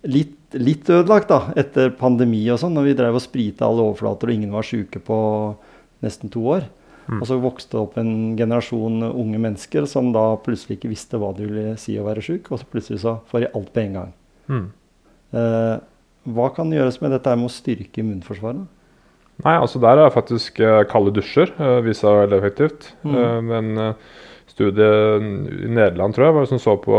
[0.08, 4.30] litt, litt ødelagt da, etter pandemi og sånn, når vi drev og sprita alle overflater
[4.30, 5.18] og ingen var syke på
[6.04, 6.66] nesten to år.
[7.10, 7.20] Mm.
[7.20, 11.32] Og så vokste det opp en generasjon unge mennesker som da plutselig ikke visste hva
[11.36, 13.96] det ville si å være sjuk, og så plutselig så får de alt på en
[13.98, 14.12] gang.
[14.50, 14.66] Mm.
[15.40, 15.76] Eh,
[16.30, 18.66] hva kan gjøres med dette med å styrke immunforsvaret?
[19.40, 22.90] Nei, altså Der er faktisk uh, kalde dusjer uh, seg veldig effektivt.
[23.04, 23.14] Mm.
[23.14, 23.94] Uh, men
[24.50, 24.88] studie
[25.64, 26.96] i Nederland tror jeg, var det som så på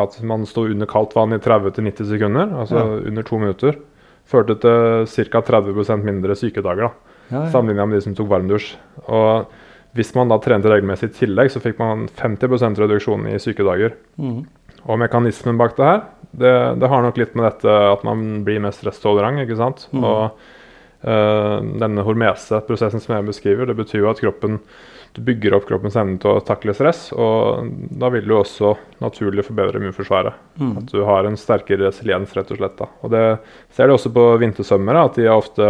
[0.00, 2.96] at man sto under kaldt vann i 30-90 sekunder, altså ja.
[3.10, 3.76] under to minutter,
[4.26, 5.42] førte til ca.
[5.52, 6.88] 30% mindre sykedager.
[6.88, 7.50] da, ja, ja.
[7.52, 8.72] sammenlignet med de som tok varmdusj.
[9.06, 9.52] Og
[9.96, 13.96] hvis man da trente regelmessig i tillegg, så fikk man 50% reduksjon i sykedager.
[14.20, 14.42] Mm.
[14.88, 18.60] Og mekanismen bak det her, det, det, har nok litt med dette at man blir
[18.62, 19.42] mer stresstolerant.
[19.44, 19.86] ikke sant?
[19.92, 20.04] Mm.
[20.04, 20.57] Og
[20.98, 24.56] denne hormese-prosessen som jeg beskriver, det betyr jo at kroppen
[25.12, 27.08] du bygger opp kroppens evne til å takle stress.
[27.16, 30.36] Og da vil du også naturlig forbedre immunforsvaret.
[30.60, 30.74] Mm.
[30.82, 32.76] At du har en sterkere resiliens, rett og slett.
[32.78, 32.90] Da.
[33.02, 33.24] Og det
[33.74, 35.68] ser du også på vintersømmere, at de har ofte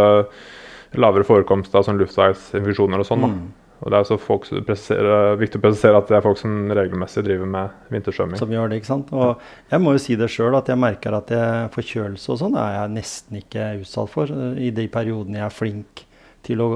[0.99, 3.25] lavere forekomst av sånn luftveisinfeksjoner og sånn.
[3.25, 3.41] Mm.
[3.79, 7.47] Og det er så folk, viktig å presisere at det er folk som regelmessig driver
[7.47, 8.39] med vintersvømming.
[8.41, 9.13] Som gjør det, ikke sant.
[9.15, 9.39] Og
[9.71, 12.75] jeg må jo si det sjøl, at jeg merker at jeg, forkjølelse og sånn er
[12.75, 16.03] jeg nesten ikke utsatt for i de periodene jeg er flink
[16.45, 16.69] til å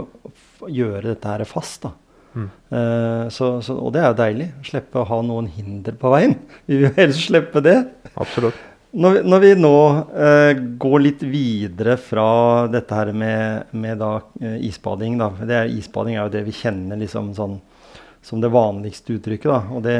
[0.71, 1.83] gjøre dette her fast.
[1.89, 1.93] da.
[2.33, 2.49] Mm.
[2.73, 4.51] Uh, så, så, og det er jo deilig.
[4.71, 6.37] Slippe å ha noen hinder på veien.
[6.69, 7.81] Vi vil helst slippe det.
[8.15, 8.57] Absolutt.
[8.93, 9.77] Når, når vi nå
[10.13, 12.25] eh, går litt videre fra
[12.69, 15.31] dette her med, med da, uh, isbading da.
[15.47, 17.57] Er, Isbading er jo det vi kjenner liksom sånn
[18.23, 19.49] som det vanligste uttrykket.
[19.49, 19.97] da, og det,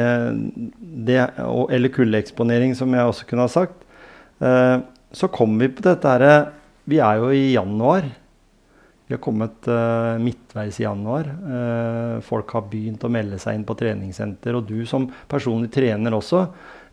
[1.10, 3.82] det, og, Eller kuldeeksponering, som jeg også kunne ha sagt.
[5.12, 6.36] så kommer vi på dette herre
[6.88, 8.08] Vi er jo i januar.
[9.06, 11.26] Vi har kommet eh, midtveis i januar.
[11.28, 14.56] Uh, folk har begynt å melde seg inn på treningssenter.
[14.56, 16.46] Og du som personlig trener også.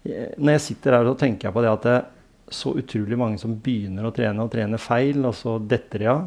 [0.04, 2.10] Eh, når jeg sitter her, så tenker jeg på det at det er
[2.52, 6.24] så utrolig mange som begynner å trene og trener feil, og så detter de av.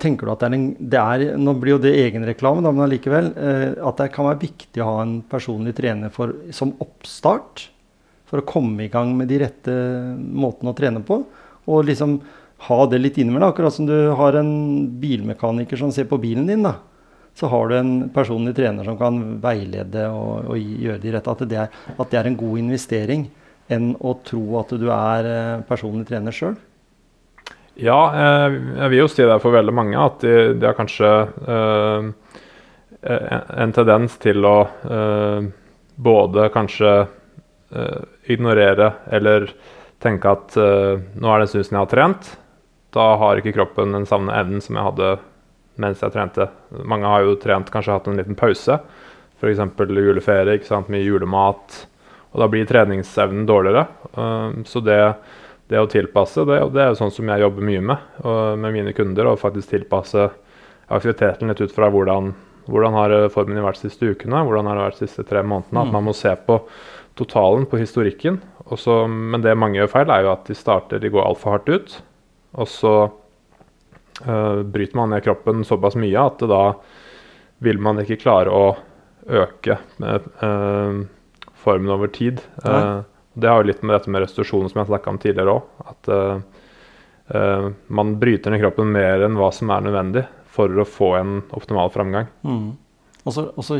[0.00, 3.32] Tenker du at det er en det er, Nå blir jo det egenreklame, men allikevel.
[3.36, 7.66] Uh, at det kan være viktig å ha en personlig trener for, som oppstart.
[8.30, 9.74] For å komme i gang med de rette
[10.16, 11.18] måtene å trene på.
[11.68, 12.20] Og liksom
[12.68, 14.52] ha det litt inni meg, Akkurat som du har en
[15.02, 16.64] bilmekaniker som ser på bilen din.
[16.64, 16.78] da.
[17.34, 21.34] Så har du en personlig trener som kan veilede og, og gjøre de rette.
[21.36, 23.28] At det, er, at det, er, en god investering
[23.70, 26.58] enn å tro at du er eh, personlig trener sjøl.
[27.80, 31.10] Ja, eh, jeg vil jo si det for veldig mange at de, de har kanskje
[31.54, 32.10] øh,
[33.00, 35.46] en tendens til å øh,
[35.96, 39.48] både kanskje øh, ignorere eller
[40.00, 42.28] tenke at nå er det en jeg har trent,
[42.96, 45.08] da har ikke kroppen den samme evnen som jeg hadde
[45.80, 46.46] mens jeg trente.
[46.88, 48.78] Mange har jo trent, kanskje hatt en liten pause,
[49.40, 49.62] f.eks.
[49.88, 51.84] juleferie, ikke sant, mye julemat.
[52.30, 53.86] Og da blir treningsevnen dårligere.
[54.14, 55.00] Uh, så det,
[55.72, 58.22] det, å tilpasse, det, det er jo sånn som jeg jobber mye med
[58.60, 59.32] med mine kunder.
[59.32, 60.28] Å faktisk tilpasse
[60.90, 62.32] aktiviteten litt ut fra hvordan,
[62.70, 65.82] hvordan har formen vært de siste ukene, hvordan har det vært de siste tre månedene.
[65.82, 65.94] At mm.
[65.96, 66.60] man må se på
[67.18, 68.40] totalen, på historikken.
[68.70, 71.70] Også, men det mange gjør feil, er jo at de starter, de går altfor hardt
[71.70, 71.96] ut.
[72.60, 72.94] Og så
[74.20, 76.62] bryter man ned kroppen såpass mye at da
[77.64, 78.66] vil man ikke klare å
[79.30, 81.00] øke uh,
[81.60, 82.40] formen over tid.
[82.64, 83.02] Uh,
[83.32, 85.88] det har jo litt med dette med restitusjon som jeg snakka om tidligere òg.
[85.92, 86.12] At
[87.86, 91.92] man bryter ned kroppen mer enn hva som er nødvendig for å få en optimal
[91.94, 92.26] framgang.
[92.42, 92.72] Mm.
[93.28, 93.78] Og så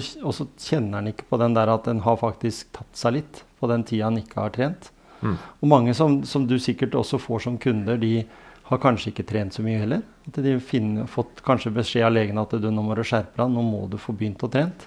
[0.60, 3.84] kjenner han ikke på den der at en har faktisk tatt seg litt på den
[3.88, 4.90] tida han ikke har trent.
[5.20, 5.36] Mm.
[5.60, 8.24] Og mange som, som, du sikkert også får som kunder, de,
[8.70, 10.02] har kanskje ikke trent så mye heller.
[10.28, 13.50] At de har fått kanskje beskjed av legen at du, nå må du skjerpe deg,
[13.50, 14.86] nå må du få begynt å trent.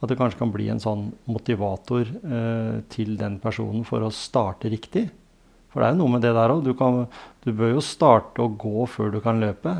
[0.00, 4.70] At det kanskje kan bli en sånn motivator eh, til den personen for å starte
[4.72, 5.08] riktig.
[5.70, 6.62] For det er jo noe med det der òg.
[6.64, 6.72] Du,
[7.44, 9.74] du, bør jo starte å gå før du kan løpe.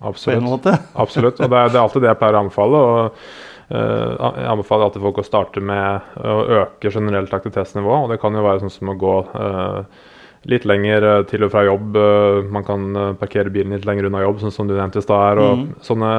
[0.00, 0.70] Absolutt.
[1.04, 1.42] Absolutt.
[1.42, 2.80] Og det er, det er, alltid det jeg pleier å anbefale.
[2.80, 3.20] Og,
[3.68, 8.00] uh, jeg anbefaler alltid folk å starte med å øke generelt aktivitetsnivå.
[8.06, 10.02] Og det kan jo være sånn som å gå uh,
[10.50, 11.98] litt lenger eh, til og fra jobb.
[11.98, 15.04] Eh, man kan eh, parkere bilen litt lenger unna jobb, sånn som du nevnte i
[15.04, 15.40] stad.
[15.40, 15.64] Mm.
[15.84, 16.10] Sånne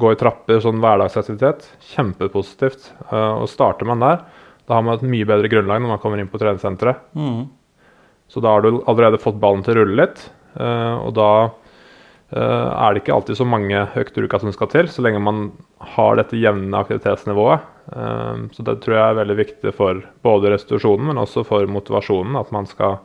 [0.00, 1.66] gå i trapper, sånn hverdagsaktivitet.
[1.94, 2.90] Kjempepositivt.
[3.12, 4.24] Og starter man der,
[4.64, 7.04] da har man et mye bedre grunnlag når man kommer inn på treningssenteret.
[7.18, 7.44] Mm.
[8.32, 10.22] Så da har du allerede fått ballen til å rulle litt,
[10.56, 11.28] og da
[12.32, 15.42] er det ikke alltid så mange økter uka som skal til, så lenge man
[15.92, 17.68] har dette jevne aktivitetsnivået.
[18.56, 22.40] Så det tror jeg er veldig viktig for både restitusjonen, men også for motivasjonen.
[22.40, 22.96] At man skal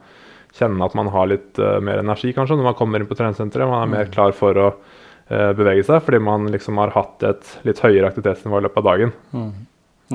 [0.57, 3.69] kjenne at man har litt uh, mer energi kanskje når man kommer inn på treningssenteret.
[3.69, 4.13] Man er mer mm.
[4.15, 8.62] klar for å uh, bevege seg fordi man liksom har hatt et litt høyere aktivitetsnivå
[8.62, 9.15] i løpet av dagen.
[9.35, 9.51] Mm.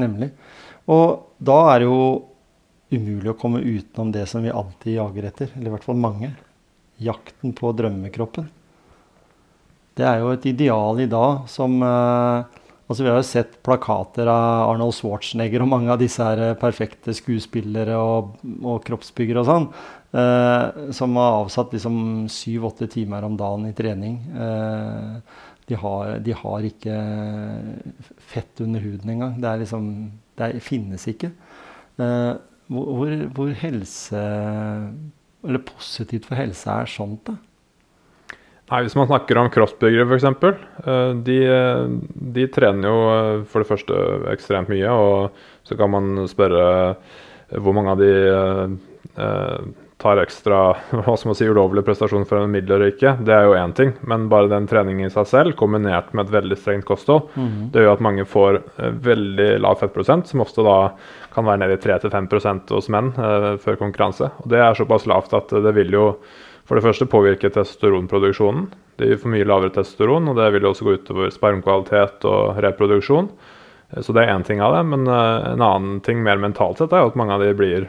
[0.03, 0.31] Nemlig.
[0.91, 1.07] Og
[1.39, 2.01] da er det jo
[2.95, 6.35] umulig å komme utenom det som vi alltid jager etter, eller i hvert fall mange.
[7.03, 8.47] Jakten på drømmekroppen.
[9.99, 14.29] Det er jo et ideal i dag som eh, Altså Vi har jo sett plakater
[14.29, 19.69] av Arnold Schwarzenegger og mange av disse her perfekte skuespillere og, og kroppsbyggere og sånn,
[20.15, 21.99] eh, som har avsatt liksom
[22.33, 24.19] syv-åtte timer om dagen i trening.
[24.35, 26.99] Eh, de, har, de, har, ikke
[28.33, 29.39] fett under huden engang.
[29.41, 29.89] Det, liksom,
[30.39, 31.33] det er, finnes ikke.
[31.99, 32.33] Eh,
[32.75, 34.21] hvor, hvor helse
[35.45, 37.37] Eller positivt for helse er sånt, da?
[38.71, 40.25] Nei, Hvis man snakker om crossbyggere f.eks.,
[40.89, 41.39] eh, de,
[42.39, 43.99] de trener jo eh, for det første
[44.33, 44.89] ekstremt mye.
[44.89, 46.65] Og så kan man spørre
[47.61, 48.13] hvor mange av de
[49.21, 49.67] eh,
[50.05, 50.61] tar ekstra
[51.07, 53.17] hva skal man si, ulovlige prestasjoner for en middel eller ikke.
[53.25, 56.37] Det er jo én ting, men bare den treningen i seg selv, kombinert med et
[56.37, 57.69] veldig strengt kosthold, mm.
[57.75, 58.61] det gjør at mange får
[59.05, 60.79] veldig lav fettprosent, som ofte da
[61.35, 64.31] kan være nede i 3-5% hos menn eh, før konkurranse.
[64.45, 66.07] Og Det er såpass lavt at det vil jo
[66.65, 68.71] for det første påvirke testosteronproduksjonen.
[68.99, 72.61] Det gir for mye lavere testosteron, og det vil jo også gå utover spermkvalitet og
[72.65, 73.29] reproduksjon.
[73.91, 74.85] Eh, så det er én ting av det.
[74.93, 77.89] Men eh, en annen ting mer mentalt sett er jo at mange av de blir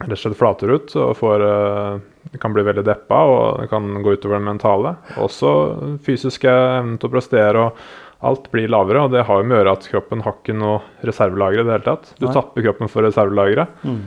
[0.00, 4.16] rett og slett flater ut og får, uh, kan bli veldig deppa, og kan gå
[4.16, 4.94] utover det mentale.
[5.20, 5.50] Også
[6.06, 7.66] fysiske evnen til å prestere.
[7.66, 10.56] og Alt blir lavere, og det har jo med å gjøre at kroppen har ikke
[10.56, 12.10] noe reservelagre i det hele tatt.
[12.18, 12.34] Du Nei.
[12.36, 13.64] tapper kroppen for reservelagre.
[13.80, 14.02] Mm.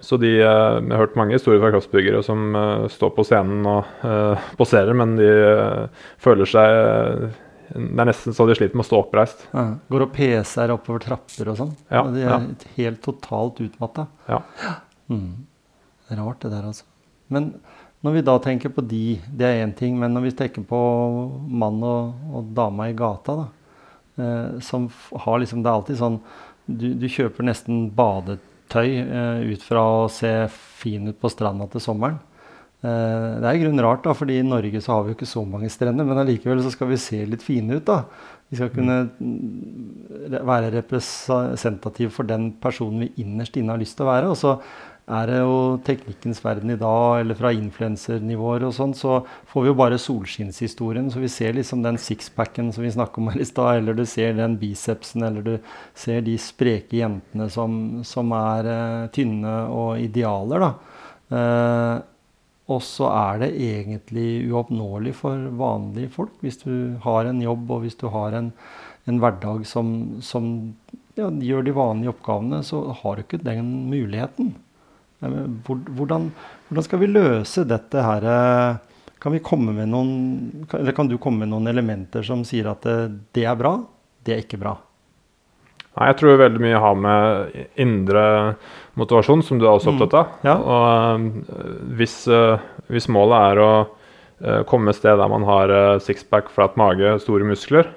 [0.00, 3.64] Så de, eh, Jeg har hørt mange historier fra kroppsbyggere som uh, står på scenen
[3.64, 7.32] og uh, poserer, men de uh, føler seg
[7.72, 9.46] Det er nesten så de sliter med å stå oppreist.
[9.52, 9.64] Ja.
[9.92, 11.72] Går og peser oppover trapper og sånn.
[11.92, 12.40] Ja, de er ja.
[12.76, 14.06] helt totalt utmatta.
[14.28, 14.42] Ja.
[15.12, 15.46] Mm.
[16.12, 16.84] Rart, det der, altså.
[17.32, 17.54] Men
[18.04, 20.78] når vi da tenker på de, det er én ting, men når vi tenker på
[21.48, 23.48] mann og, og dama i gata, da,
[24.60, 24.90] som
[25.24, 26.18] har liksom Det er alltid sånn
[26.66, 31.80] Du, du kjøper nesten badetøy eh, ut fra å se fin ut på stranda til
[31.80, 32.18] sommeren.
[32.82, 35.32] Eh, det er i grunnen rart, da, fordi i Norge så har vi jo ikke
[35.32, 36.06] så mange strender.
[36.08, 37.86] Men allikevel så skal vi se litt fine ut.
[37.86, 38.02] da.
[38.52, 44.04] Vi skal kunne mm, være representativ for den personen vi innerst inne har lyst til
[44.04, 44.32] å være.
[44.34, 44.58] Og så
[45.12, 45.54] er det jo
[45.86, 51.08] teknikkens verden i dag, eller fra influensernivåer og sånn, så får vi jo bare solskinnshistorien.
[51.10, 54.04] Så vi ser liksom den sixpacken som vi snakka om her i stad, eller du
[54.06, 57.74] ser den bicepsen, eller du ser de spreke jentene som,
[58.06, 60.72] som er uh, tynne og idealer, da.
[61.32, 62.11] Uh,
[62.70, 66.34] og så er det egentlig uoppnåelig for vanlige folk.
[66.44, 68.52] Hvis du har en jobb og hvis du har en,
[69.10, 69.88] en hverdag som,
[70.22, 70.46] som
[71.18, 74.54] ja, gjør de vanlige oppgavene, så har du ikke den muligheten.
[75.22, 76.30] Hvordan,
[76.68, 78.28] hvordan, skal vi løse dette her?
[79.22, 80.14] Kan, noen,
[80.66, 82.96] eller kan du komme med noen elementer som sier at det,
[83.38, 83.76] det er bra,
[84.22, 84.76] det er ikke bra?
[85.92, 88.24] Nei, Jeg tror veldig mye har med indre
[88.96, 89.96] motivasjon, som du er også mm.
[89.98, 90.30] opptatt av.
[90.38, 90.54] Mm, ja.
[90.58, 90.84] Og
[91.56, 95.74] uh, hvis, uh, hvis, målet er å uh, komme et sted der man har
[96.04, 97.90] sixpack, flat mage, store muskler,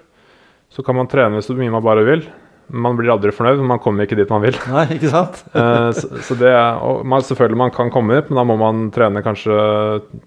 [0.71, 2.25] så kan man trene så mye man bare vil
[2.73, 4.57] man blir aldri fornøyd, men man kommer ikke dit man vil.
[4.71, 5.41] Nei, ikke sant?
[5.53, 8.87] uh, så, så, det er, man, Selvfølgelig man kan komme dit, men da må man
[8.95, 9.55] trene kanskje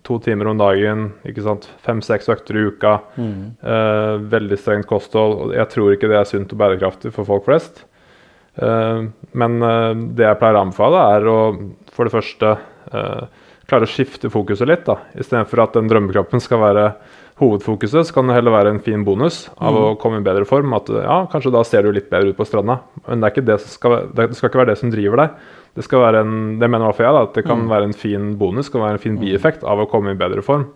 [0.06, 1.08] to timer om dagen.
[1.28, 1.68] ikke sant?
[1.86, 2.94] Fem-seks økter i uka.
[3.18, 3.36] Mm.
[3.58, 5.54] Eh, veldig strengt kosthold.
[5.56, 7.84] Jeg tror ikke det er sunt og bærekraftig for folk flest.
[8.58, 9.04] Eh,
[9.38, 9.58] men
[10.16, 11.38] det jeg pleier å anbefale, er å
[11.94, 12.56] for det første
[13.68, 14.86] klare å skifte fokuset litt.
[14.86, 16.86] da, Istedenfor at den drømmekroppen skal være
[17.38, 19.78] hovedfokuset, så kan det heller være en fin bonus av mm.
[19.78, 20.74] å komme i bedre form.
[20.76, 22.80] At ja, kanskje da ser du litt bedre ut på stranda.
[23.06, 25.38] Men det, det, skal, det, skal, ikke være det som driver deg.
[25.78, 27.70] Det skal være en, det mener i hvert fall jeg, da, at det kan mm.
[27.70, 29.22] være en fin bonus, kan være en fin mm.
[29.22, 30.66] bieffekt av å komme i bedre form.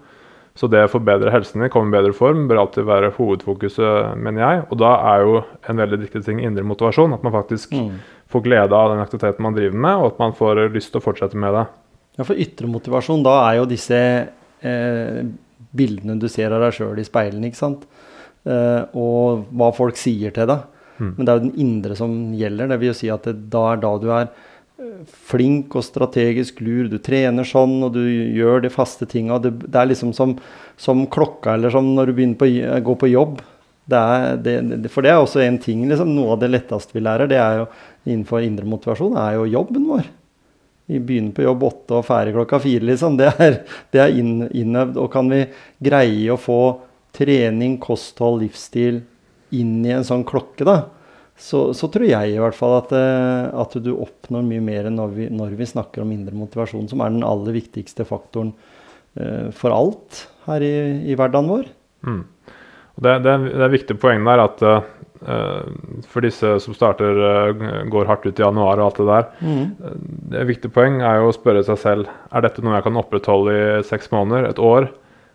[0.58, 4.44] Så det å forbedre helsen din, komme i bedre form, bør alltid være hovedfokuset, mener
[4.44, 4.64] jeg.
[4.68, 5.38] Og da er jo
[5.70, 7.16] en veldig viktig ting indre motivasjon.
[7.16, 7.94] At man faktisk mm.
[8.30, 11.06] får glede av den aktiviteten man driver med, og at man får lyst til å
[11.06, 11.64] fortsette med det.
[12.20, 13.98] Ja, For ytre motivasjon, da er jo disse
[14.60, 15.22] eh,
[15.76, 17.84] bildene du ser av deg sjøl i speilene, ikke sant.
[18.42, 20.64] Uh, og hva folk sier til deg.
[20.98, 21.12] Mm.
[21.16, 22.72] Men det er jo den indre som gjelder.
[22.72, 26.60] Det vil jo si at det, da er da du er eh, flink og strategisk
[26.62, 26.90] lur.
[26.92, 29.40] Du trener sånn, og du gjør de faste tinga.
[29.42, 30.36] Det, det, er liksom som,
[30.80, 32.50] som, klokka, eller som når du begynner på,
[32.86, 33.40] gå på jobb.
[33.92, 37.02] Det er, det, for det er også en ting, liksom, Noe av det letteste vi
[37.02, 37.70] lærer, det er jo
[38.06, 40.06] innenfor indre motivasjon, er jo jobben vår
[41.00, 43.16] begynner på jobb åtte og ferdig klokka fire, liksom.
[43.20, 43.60] Det er,
[43.94, 44.98] det er inn, innøvd.
[45.00, 45.44] Og kan vi
[45.82, 46.60] greie å få
[47.16, 49.02] trening, kosthold, livsstil
[49.56, 50.76] inn i en sånn klokke, da,
[51.42, 55.14] så, så tror jeg i hvert fall at, eh, at, du oppnår mye mer når
[55.16, 58.52] vi, når vi snakker om indre motivasjon, som er den aller viktigste faktoren
[59.18, 60.74] uh, for alt her i,
[61.10, 61.70] i hverdagen vår.
[62.06, 62.22] Mm.
[63.02, 64.84] Det, det, det er viktig poeng der at uh,
[66.10, 69.66] for disse som starter uh, går hardt ut i januar og alt det der mm.
[70.40, 73.54] Et viktig poeng er jo å spørre seg selv er dette noe jeg kan opprettholde
[73.54, 74.88] i seks måneder, et år.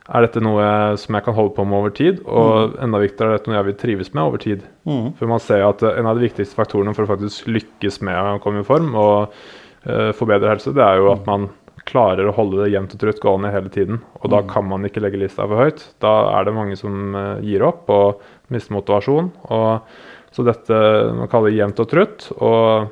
[0.08, 0.65] Er dette noe
[1.00, 2.23] som jeg kan holde på med over tid?
[2.26, 2.80] Og mm.
[2.88, 4.65] enda viktigere, er dette noe jeg vil trives med over tid?
[4.89, 5.13] Mm.
[5.19, 8.41] For man ser at en av de viktigste faktorene for å faktisk lykkes med å
[8.43, 9.38] komme i form og
[10.17, 11.45] forbedre helse, det er jo at man
[11.88, 14.02] klarer å holde det jevnt og trutt gående hele tiden.
[14.21, 14.50] Og da mm.
[14.52, 15.84] kan man ikke legge lista for høyt.
[16.04, 18.23] Da er det mange som uh, gir opp og
[18.54, 19.32] mister motivasjon.
[19.54, 19.98] Og,
[20.36, 20.78] så dette
[21.18, 22.30] man kaller jevnt og trutt.
[22.38, 22.90] Og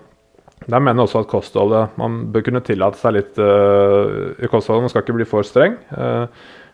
[0.65, 4.87] der mener jeg også at kostholdet Man bør kunne tillate seg litt uh, i kostholdet.
[4.87, 5.75] Man skal ikke bli for streng.
[5.91, 6.25] Uh,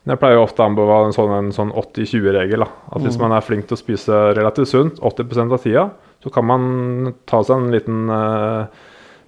[0.07, 2.63] jeg pleier jo ofte å anbefale en sånn, sånn 80-20-regel.
[2.65, 3.25] At Hvis mm.
[3.25, 5.83] man er flink til å spise relativt sunt 80% av tida,
[6.23, 6.63] så kan man
[7.29, 8.65] ta seg en liten uh,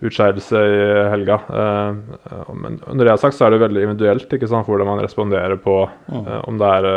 [0.04, 0.82] utskeielse i
[1.14, 1.38] helga.
[1.46, 5.04] Uh, men når det er sagt, så er det veldig individuelt ikke sant, hvordan man
[5.04, 6.30] responderer på mm.
[6.50, 6.90] om det er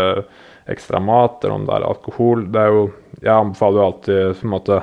[0.71, 2.47] ekstra mat eller om det er alkohol.
[2.53, 2.85] Det er jo,
[3.21, 4.79] jeg anbefaler jo alltid på en måte,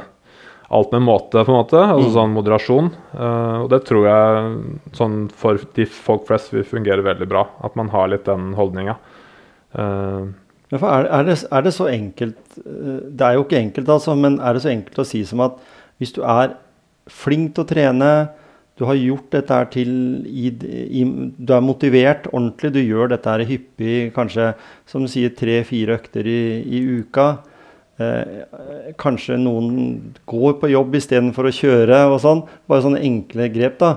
[0.74, 2.14] alt med måte, på en måte, altså mm.
[2.16, 2.88] sånn moderasjon.
[3.64, 4.54] og det tror jeg
[4.98, 7.46] sånn for de folk flest vil fungere veldig bra.
[7.68, 8.96] At man har litt den holdninga.
[9.76, 14.56] er, er, det, er det så enkelt Det er jo ikke enkelt, altså, men er
[14.56, 15.58] det så enkelt å si som at
[16.02, 16.56] hvis du er
[17.12, 18.10] flink til å trene.
[18.80, 19.90] Du har gjort dette her til
[20.26, 21.04] i, i,
[21.38, 22.74] Du er motivert ordentlig.
[22.74, 24.54] Du gjør dette her hyppig, kanskje
[24.90, 27.28] som du sier tre-fire økter i, i uka.
[28.02, 28.42] Eh,
[28.98, 32.44] kanskje noen går på jobb istedenfor å kjøre og sånn.
[32.70, 33.94] Bare sånne enkle grep, da.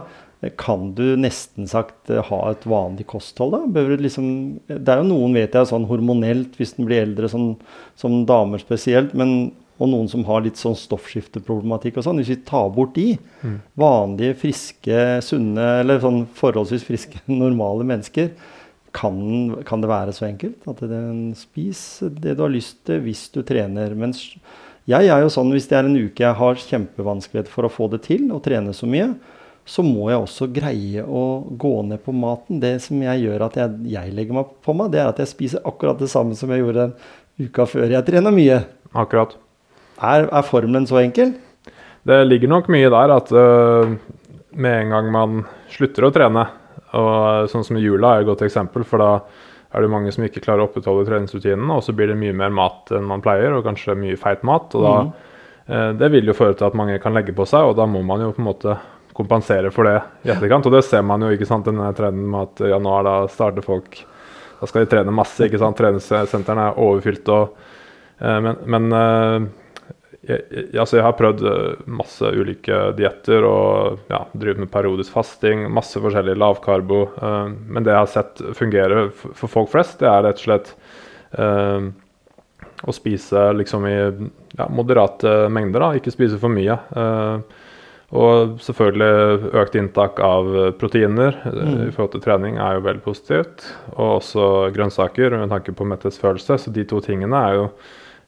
[0.60, 3.84] Kan du nesten sagt eh, ha et vanlig kosthold, da?
[3.96, 4.26] Liksom,
[4.68, 7.54] det er jo noen, vet jeg, sånn hormonelt hvis den blir eldre, sånn,
[7.96, 9.16] som damer spesielt.
[9.16, 12.20] Men og noen som har litt sånn stoffskifteproblematikk og sånn.
[12.22, 13.16] Hvis vi tar bort de,
[13.76, 18.32] vanlige, friske, sunne, eller sånn forholdsvis friske, normale mennesker,
[18.96, 19.16] kan,
[19.68, 23.42] kan det være så enkelt at den spis det du har lyst til hvis du
[23.44, 23.92] trener.
[23.92, 24.22] Mens
[24.88, 27.90] jeg er jo sånn hvis det er en uke jeg har kjempevanskelighet for å få
[27.92, 29.10] det til, og trene så mye,
[29.66, 32.60] så må jeg også greie å gå ned på maten.
[32.62, 35.32] Det som jeg gjør at jeg, jeg legger meg på meg, det er at jeg
[35.32, 38.62] spiser akkurat det samme som jeg gjorde den uka før jeg trener mye.
[38.96, 39.34] Akkurat.
[39.96, 41.34] Er, er, formelen så enkel?
[42.06, 43.96] Det ligger nok mye der at uh,
[44.56, 46.44] med en gang man slutter å trene,
[46.96, 49.10] og sånn som jula er et godt eksempel, for da
[49.76, 52.52] er det mange som ikke klarer å opprettholde treningsrutinene, og så blir det mye mer
[52.54, 54.76] mat enn man pleier, og kanskje mye feit mat.
[54.76, 55.32] og da, mm.
[55.72, 58.04] uh, Det vil jo føre til at mange kan legge på seg, og da må
[58.06, 58.76] man jo på en måte
[59.16, 59.96] kompensere for det
[60.28, 60.68] i etterkant.
[60.68, 63.64] Og det ser man jo, ikke sant, denne trenden med at i januar da starter
[63.64, 64.02] folk
[64.56, 65.76] Da skal de trene masse, ikke sant.
[65.76, 67.56] Treningssentrene er overfylt og
[68.20, 68.92] uh, Men, men
[70.26, 75.66] jeg, altså jeg, har prøvd eh, masse ulike dietter og ja, drevet med periodisk fasting.
[75.72, 77.02] Masse forskjellig lavkarbo.
[77.20, 80.72] Uh, men det jeg har sett fungere for folk flest, det er rett og slett
[81.38, 81.86] uh,
[82.86, 85.84] å spise liksom i ja, moderate mengder.
[85.84, 86.78] da, Ikke spise for mye.
[86.96, 87.62] Uh,
[88.16, 91.78] og selvfølgelig økt inntak av proteiner mm.
[91.88, 93.66] i forhold til trening er jo veldig positivt.
[93.96, 96.58] Og også grønnsaker med tanke på metthetsfølelse.
[96.62, 97.70] Så de to tingene er jo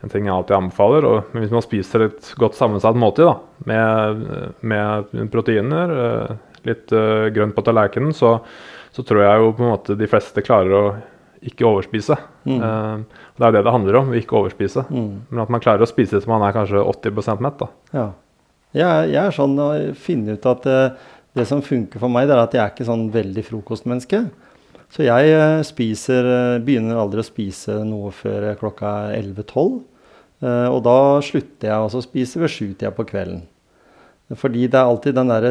[0.03, 1.07] en ting jeg alltid anbefaler.
[1.09, 3.37] Og, men hvis man spiser et godt sammensatt måltid da,
[3.69, 4.25] med,
[4.61, 6.35] med, proteiner, eh,
[6.69, 8.37] litt uh, grønt på tallerkenen, så,
[8.93, 10.85] så, tror jeg jo på en måte de fleste klarer å
[11.49, 12.17] ikke overspise.
[12.49, 12.59] Mm.
[12.59, 14.87] Uh, det er jo det det handler om, å ikke overspise.
[14.91, 15.13] Mm.
[15.31, 17.63] Men at man klarer å spise til man er kanskje 80% mett.
[17.63, 17.71] da.
[17.95, 18.09] Ja.
[18.77, 20.81] Jeg, jeg, er sånn å finne ut at det,
[21.39, 24.27] det som funker for meg, det er at jeg er ikke sånn veldig frokostmenneske.
[24.93, 29.79] Så jeg eh, spiser, eh, begynner aldri å spise noe før klokka 11-12.
[30.45, 33.47] Eh, og da slutter jeg også å spise ved sjutida på kvelden.
[34.37, 35.45] Fordi det er alltid den der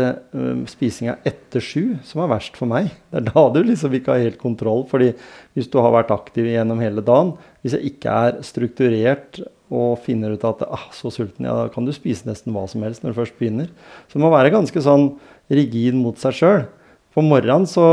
[0.69, 2.91] spisinga etter sju som er verst for meg.
[3.09, 4.85] Det er da du liksom ikke har helt kontroll.
[4.85, 5.15] fordi
[5.57, 9.41] hvis du har vært aktiv gjennom hele dagen, hvis jeg ikke er strukturert
[9.73, 12.85] og finner ut at ah, så sulten, ja, da kan du spise nesten hva som
[12.85, 13.73] helst når du først begynner.
[14.07, 15.09] Så du må være ganske sånn
[15.49, 16.63] rigid mot seg sjøl.
[17.17, 17.83] På morgenen så,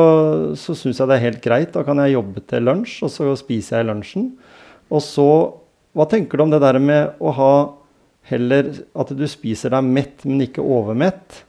[0.53, 1.73] så syns jeg det er helt greit.
[1.73, 4.35] Da kan jeg jobbe til lunsj, og så spiser jeg lunsjen.
[4.93, 5.29] Og så
[5.95, 7.55] Hva tenker du om det der med å ha
[8.29, 11.43] heller at du spiser deg mett, men ikke overmett?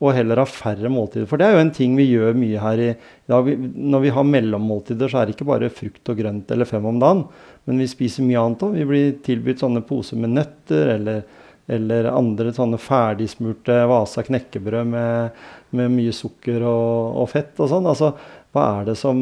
[0.00, 1.24] Og heller ha færre måltider.
[1.28, 2.90] For det er jo en ting vi gjør mye her i
[3.32, 3.48] dag.
[3.76, 7.00] Når vi har mellommåltider, så er det ikke bare frukt og grønt eller fem om
[7.00, 7.24] dagen.
[7.64, 8.76] Men vi spiser mye annet òg.
[8.76, 11.24] Vi blir tilbudt sånne poser med nøtter eller
[11.66, 15.38] eller andre sånne ferdigsmurte Vasa knekkebrød med,
[15.74, 17.88] med mye sukker og, og, fett og sånn.
[17.90, 18.12] Altså,
[18.54, 19.18] hva er det som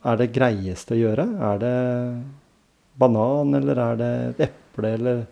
[0.00, 1.26] er det greieste å gjøre?
[1.50, 1.74] Er det
[3.00, 5.22] banan, eller er det et eple, eller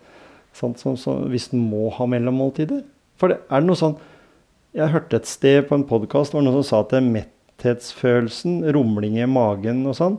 [0.56, 2.82] sånt som, som, hvis en må ha mellommåltider?
[3.18, 3.96] For det, er det noe sånn
[4.76, 9.26] Jeg hørte et sted på en podkast hvor noen som sa at metthetsfølelsen, rumling i
[9.30, 10.18] magen og sånn,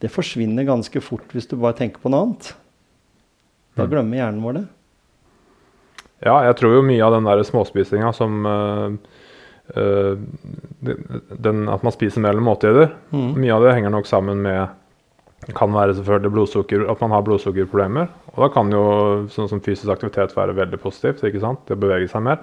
[0.00, 2.52] det forsvinner ganske fort hvis du bare tenker på noe annet.
[3.76, 3.90] Da mm.
[3.92, 4.66] glemmer hjernen vår det.
[6.24, 8.96] Ja, jeg tror jo mye av den der småspisinga som øh,
[9.76, 10.24] øh,
[10.80, 13.34] den, At man spiser mellom måltider, Mm.
[13.40, 14.68] mye av det henger nok sammen med
[15.56, 18.10] kan være selvfølgelig blodsukker, at man har blodsukkerproblemer.
[18.34, 18.82] Og da kan jo
[19.32, 21.24] sånn som fysisk aktivitet være veldig positivt.
[21.24, 21.62] ikke sant?
[21.68, 22.42] Det beveger seg mer.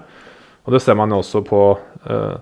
[0.66, 1.62] Og det ser man jo også på
[2.10, 2.36] øh,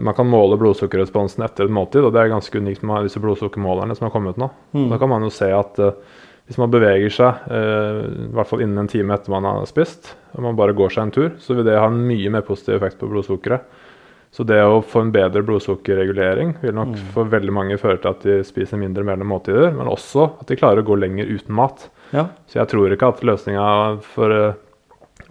[0.00, 3.96] Man kan måle blodsukkerresponsen etter et måltid, og det er ganske unikt med disse blodsukkermålerne
[3.98, 4.46] som har kommet nå.
[4.72, 4.86] Mm.
[4.92, 5.92] Da kan man jo se at øh,
[6.46, 10.14] hvis man beveger seg, øh, i hvert fall innen en time etter man har spist,
[10.36, 12.78] og man bare går seg en tur, så vil det ha en mye mer positiv
[12.78, 13.66] effekt på blodsukkeret.
[14.32, 17.08] Så det å få en bedre blodsukkerregulering vil nok Mm.
[17.12, 20.56] for veldig mange føre til at de spiser mindre mellom måltider, men også at de
[20.56, 21.90] klarer å gå lenger uten mat.
[22.14, 22.28] Ja.
[22.48, 24.54] Så jeg tror ikke at løsninga for uh,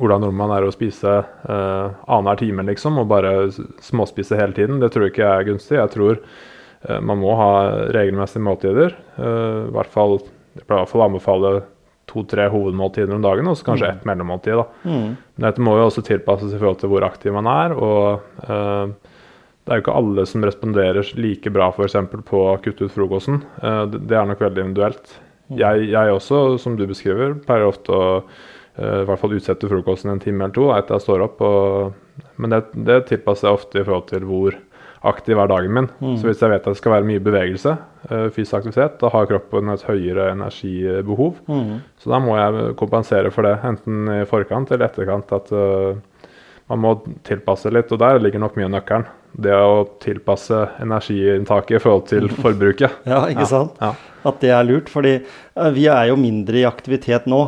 [0.01, 3.49] Ola Nordmann er å spise uh, annenhver time, liksom, og bare
[3.81, 4.79] småspise hele tiden.
[4.79, 5.77] Det tror jeg ikke er gunstig.
[5.77, 7.51] Jeg tror uh, man må ha
[7.93, 8.95] regelmessige måltider.
[9.17, 10.19] Uh, i hvert fall,
[10.55, 11.51] jeg pleier i hvert fall å anbefale
[12.11, 13.95] to-tre hovedmåltider om dagen, og så kanskje Mm.
[13.95, 14.55] ett mellommåltid.
[14.59, 14.65] da.
[14.83, 15.17] Mm.
[15.37, 17.73] Men dette må jo også tilpasses i forhold til hvor aktiv man er.
[17.73, 18.93] og eh,
[19.61, 22.91] Det er jo ikke alle som responderer like bra for eksempel på å kutte ut
[22.91, 23.43] frokosten.
[23.61, 25.19] Eh, det, er nok veldig individuelt.
[25.49, 25.57] Mm.
[25.59, 28.23] Jeg, jeg også, som du beskriver, pleier ofte å
[28.77, 31.41] eh, i hvert fall utsette frokosten en time eller to etter jeg står opp.
[31.41, 31.93] Og,
[32.37, 34.57] men det, det tilpasser jeg ofte i forhold til hvor
[35.01, 35.87] aktiv er dagen min.
[35.99, 36.17] Mm.
[36.19, 37.73] Så hvis jeg vet at det skal være mye bevegelse,
[38.09, 41.39] eh, fysisk aktivitet, da har kroppen et høyere energibehov.
[41.49, 41.79] Mm.
[42.01, 45.33] Så da må jeg kompensere for det, enten i forkant eller etterkant.
[45.33, 45.97] At uh,
[46.71, 46.93] man må
[47.27, 49.09] tilpasse litt, og der ligger nok mye av nøkkelen.
[49.41, 53.01] Det å tilpasse energiinntaket i forhold til forbruket.
[53.07, 53.79] Ja, ikke sant?
[53.81, 53.95] Ja.
[54.27, 54.91] At det er lurt.
[54.91, 57.41] Fordi eh, vi er jo mindre i aktivitet nå.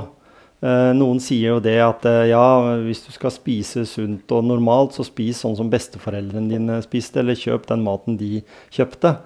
[0.64, 2.46] Eh, noen sier jo det at eh, ja,
[2.86, 7.36] hvis du skal spise sunt og normalt, så spis sånn som besteforeldrene dine spiste, eller
[7.36, 8.40] kjøp den maten de
[8.72, 9.18] kjøpte.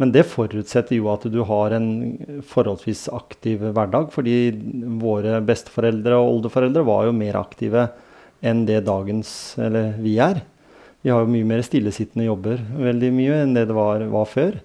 [0.00, 1.88] Men det forutsetter jo at du har en
[2.44, 4.10] forholdsvis aktiv hverdag.
[4.12, 4.36] Fordi
[5.00, 7.86] våre besteforeldre og oldeforeldre var jo mer aktive
[8.44, 9.30] enn det dagens,
[9.60, 10.42] eller vi er.
[11.04, 14.58] Vi har jo mye mer stillesittende jobber veldig mye enn det det var, var før.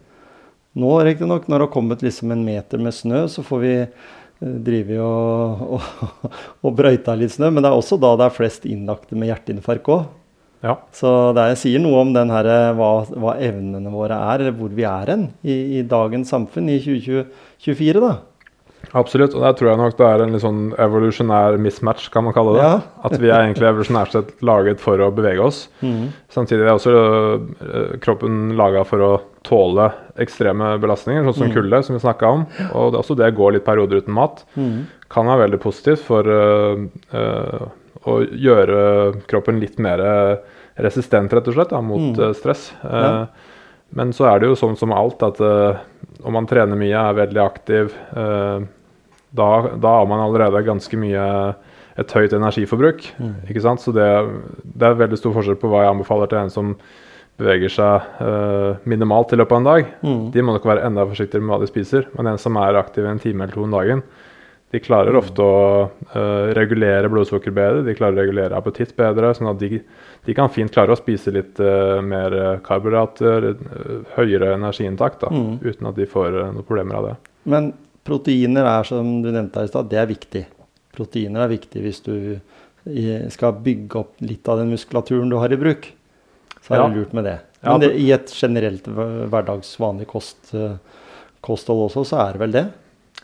[0.80, 3.74] Nå riktignok, når det har kommet liksom en meter med snø, så får vi
[4.42, 6.32] drive og, og,
[6.66, 7.52] og brøyta litt snø.
[7.54, 10.08] Men det er også da det er flest innlagte med hjerteinfarkt òg.
[10.62, 10.76] Ja.
[10.94, 14.58] Så det er- sier noe om den her, eh, hva, hva evnene våre er, eller
[14.58, 18.02] hvor vi er hen i, i dagens samfunn i 2024.
[18.04, 18.12] da.
[18.94, 22.34] Absolutt, og der tror jeg nok det er en litt sånn evolusjonær mismatch, kan man
[22.36, 22.64] kalle det.
[22.66, 22.82] Ja.
[23.08, 25.70] At vi er egentlig evolusjonært sett laget for å bevege oss.
[25.82, 26.10] Mm.
[26.34, 29.12] Samtidig er også øh, kroppen laga for å
[29.48, 31.54] tåle ekstreme belastninger, sånn som Mm.
[31.56, 32.44] kulde, som vi snakka om.
[32.74, 34.88] Og det også det å gå litt perioder uten mat Mm.
[35.10, 36.76] kan være veldig positivt for uh,
[37.14, 37.66] uh,
[38.08, 40.00] å gjøre kroppen litt mer
[40.82, 42.34] resistent, rett og slett, da, mot Mm.
[42.36, 42.72] stress.
[42.84, 43.26] Uh, Ja.
[43.94, 45.38] Men så er det jo sånn som alt at
[46.24, 48.64] om man trener mye, er veldig aktiv, eh,
[49.32, 49.50] da,
[49.82, 51.28] da har man allerede ganske mye
[52.00, 53.06] et høyt energiforbruk.
[53.20, 53.34] Mm.
[53.52, 53.84] Ikke sant?
[53.84, 54.08] Så det,
[54.64, 56.74] det er veldig stor forskjell på hva jeg anbefaler til en som
[57.42, 59.94] beveger seg eh, minimalt i løpet av en dag.
[60.06, 60.24] Mm.
[60.34, 62.08] De må nok være enda forsiktigere med hva de spiser.
[62.18, 64.04] Men en som er aktiv en time eller to om dagen,
[64.72, 65.56] de klarer ofte å
[66.16, 69.34] uh, regulere blodsukker bedre, de klarer å regulere appetitt bedre.
[69.36, 69.82] sånn at de,
[70.26, 75.32] de kan fint klare å spise litt uh, mer øh, karbohydrater, uh, høyere energiinntak, da,
[75.32, 75.60] Mm.
[75.62, 77.16] uten at de får noen problemer av det.
[77.52, 77.74] Men
[78.08, 80.46] proteiner er, som du nevnte her i stad, det er viktig.
[80.96, 82.16] Proteiner er viktig hvis du
[83.30, 85.92] skal bygge opp litt av den muskulaturen du har i bruk.
[86.62, 86.88] Så er Ja.
[86.88, 87.40] det lurt med det.
[87.64, 90.78] Men det, i et generelt hverdagsvanlig hverdags vanlig kost, eh,
[91.42, 92.66] kosthold også, så er det vel det.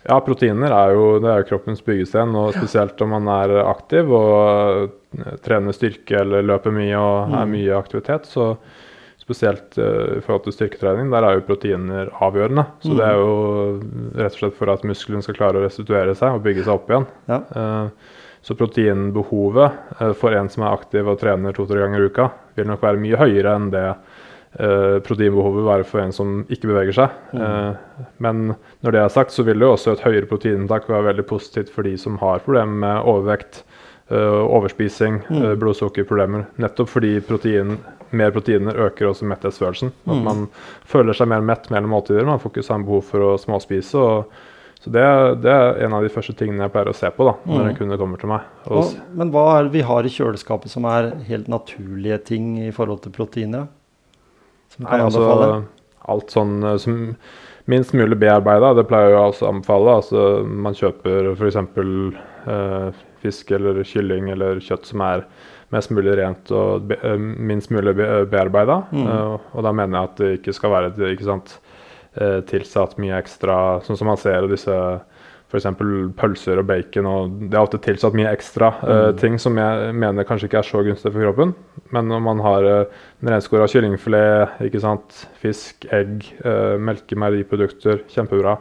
[0.07, 4.11] Ja, proteiner er jo, det er jo kroppens byggesten, og spesielt om man er aktiv
[4.13, 7.51] og øh, trener styrke eller løper mye og er Mm.
[7.57, 8.25] mye aktivitet.
[8.25, 8.55] så
[9.27, 12.63] Spesielt øh, i forhold til styrketrening, der er jo proteiner avgjørende.
[12.79, 13.81] Så det er jo
[14.15, 16.87] rett og slett for at muskelen skal klare å restituere seg og bygge seg opp
[16.93, 17.07] igjen.
[17.27, 17.41] Ja.
[17.51, 17.89] Eh,
[18.47, 22.69] så proteinbehovet eh, for en som er aktiv og trener to-tre ganger i uka, vil
[22.71, 23.83] nok være mye høyere enn det
[24.59, 27.09] eh, proteinbehovet være for en som ikke beveger seg.
[27.33, 27.41] Mm.
[27.41, 31.27] Eh, men når det er sagt, så vil jo også et høyere proteininntak være veldig
[31.29, 33.63] positivt for de som har problemer med overvekt,
[34.09, 35.59] eh, overspising, Mm.
[35.59, 36.45] blodsukkerproblemer.
[36.57, 37.77] Nettopp fordi protein,
[38.11, 39.91] mer proteiner øker også metthetsfølelsen.
[40.07, 40.23] At Mm.
[40.23, 40.47] man
[40.85, 42.25] føler seg mer mett mellom måltider.
[42.25, 43.95] Man får ikke samme behov for å småspise.
[43.95, 44.25] og
[44.79, 47.33] så det, det er en av de første tingene jeg pleier å se på da,
[47.47, 47.67] når Mm.
[47.69, 48.41] en kunde kommer til meg.
[48.67, 52.69] Og, men hva er det vi har i kjøleskapet som er helt naturlige ting i
[52.71, 53.67] forhold til proteiner?
[54.77, 55.59] Som nei, altså, anbefale?
[56.13, 57.03] alt sånn eh, som
[57.67, 59.97] minst mulig bearbeida, det pleier jeg også å anbefale.
[59.99, 61.59] Altså, man kjøper f.eks.
[62.47, 65.25] Eh, fisk eller kylling eller kjøtt som er
[65.75, 68.81] mest mulig rent og be, eh, minst mulig be, bearbeida.
[68.91, 69.07] Mm.
[69.07, 71.57] Eh, og da mener jeg at det ikke skal være ikke sant,
[72.15, 74.77] eh, tilsatt mye ekstra, sånn som man ser i disse
[75.47, 75.67] f.eks.
[76.19, 77.07] pølser og bacon.
[77.07, 80.67] og Det er ofte tilsatt mye ekstra uh, ting som jeg mener kanskje ikke er
[80.67, 81.53] så gunstig for kroppen.
[81.95, 85.23] Men når man har uh, en renskåra kyllingfilet, ikke sant?
[85.39, 88.57] fisk, egg, uh, melkemeieriprodukter, kjempebra.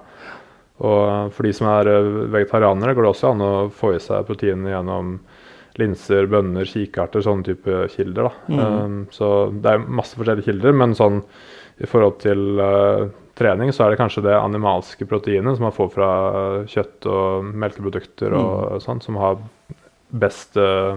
[0.86, 1.88] Og for de som er
[2.34, 5.16] vegetarianere, går det også an å få i seg proteinene gjennom
[5.80, 8.30] linser, bønner, kikerter, sånne type kilder.
[8.48, 8.60] Mm.
[8.60, 11.22] Um, så det er masse forskjellige kilder, men sånn
[11.82, 15.90] i forhold til uh, trening, så er det kanskje det animalske proteinet som man får
[15.92, 16.10] fra
[16.70, 18.84] kjøtt og melkeprodukter og mm.
[18.84, 19.40] sånn, som har
[20.16, 20.96] best uh,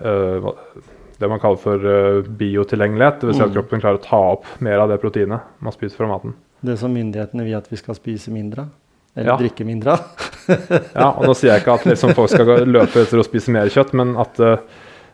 [0.00, 0.50] uh,
[1.18, 3.20] det man kaller for uh, biotilgjengelighet.
[3.22, 3.36] Dvs.
[3.36, 3.56] Si at mm.
[3.58, 6.36] kroppen klarer å ta opp mer av det proteinet man spiser fra maten.
[6.64, 8.74] Det som myndighetene vil at vi skal spise mindre av?
[9.18, 9.38] Eller ja.
[9.40, 10.26] drikke mindre av?
[10.48, 13.70] ja, og nå sier jeg ikke at liksom, folk skal løpe etter å spise mer
[13.72, 14.38] kjøtt, men at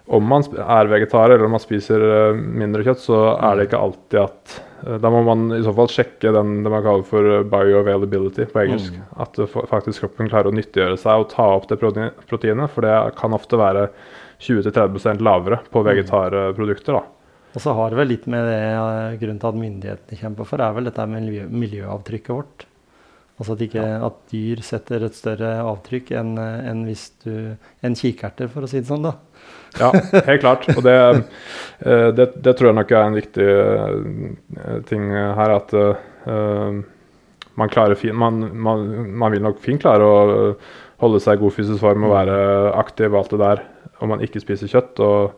[0.05, 2.03] om man er vegetar eller om man spiser
[2.37, 5.89] mindre kjøtt, så er det ikke alltid at Eh, da må man i så fall
[5.93, 8.99] sjekke den det man kaller for eh, bioavailability på engelsk.
[8.99, 9.09] Mm.
[9.25, 9.41] At
[9.71, 12.75] faktisk kroppen klarer å nyttiggjøre seg og ta opp det proteinet.
[12.75, 13.89] For det kan ofte være
[14.45, 15.89] 20-30% lavere på mm.
[15.91, 16.99] vegetarprodukter.
[16.99, 17.05] da.
[17.55, 20.63] Og så har det vel litt med det eh, grunnen til at myndighetene kjemper for,
[20.63, 22.69] er vel dette med miljø, miljøavtrykket vårt.
[23.35, 28.47] Altså at, ikke, at, dyr setter et større avtrykk enn en hvis du En kikerter,
[28.53, 29.17] for å si det sånn, da.
[29.81, 29.91] Ja,
[30.29, 30.69] helt klart.
[30.75, 30.97] Og det,
[31.83, 35.55] eh, det, det, tror jeg nok er en viktig eh, ting her.
[35.59, 36.81] At uh,
[37.61, 40.19] man klarer fin, man, man, man, vil nok fint klare å
[41.03, 42.37] holde seg i god fysisk form og være
[42.79, 43.65] aktiv og alt det der
[44.03, 45.35] om man ikke spiser kjøtt og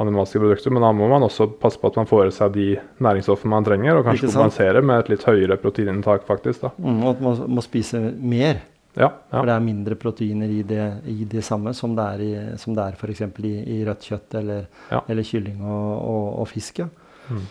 [0.00, 0.74] animalske produkter.
[0.74, 2.68] Men da må man også passe på at man får i seg de
[3.04, 6.66] næringsstoffene man trenger, og kanskje kompensere med et litt høyere proteininntak, faktisk.
[6.66, 6.72] da.
[6.78, 8.62] Mm, og at man må spise mer.
[8.94, 9.32] Ja, ja.
[9.32, 12.76] For det er mindre proteiner i det, i det samme som det er, i, som
[12.76, 13.24] det er f.eks.
[13.42, 15.00] I, i rødt kjøtt eller, ja.
[15.10, 16.84] eller kylling og, og, og fisk.
[16.84, 16.88] Ja.
[17.30, 17.44] Mm.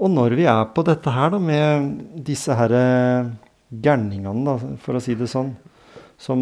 [0.00, 1.88] Og når vi er på dette her da, med
[2.24, 3.32] disse her eh,
[3.70, 5.54] gærningene, da, for å si det sånn,
[6.20, 6.40] som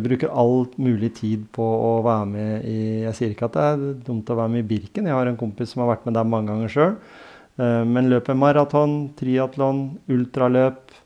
[0.00, 3.82] bruker all mulig tid på å være med i Jeg sier ikke at det er
[4.06, 6.28] dumt å være med i Birken, jeg har en kompis som har vært med der
[6.28, 6.94] mange ganger sjøl.
[7.60, 10.96] Eh, men løper maraton, triatlon, ultraløp,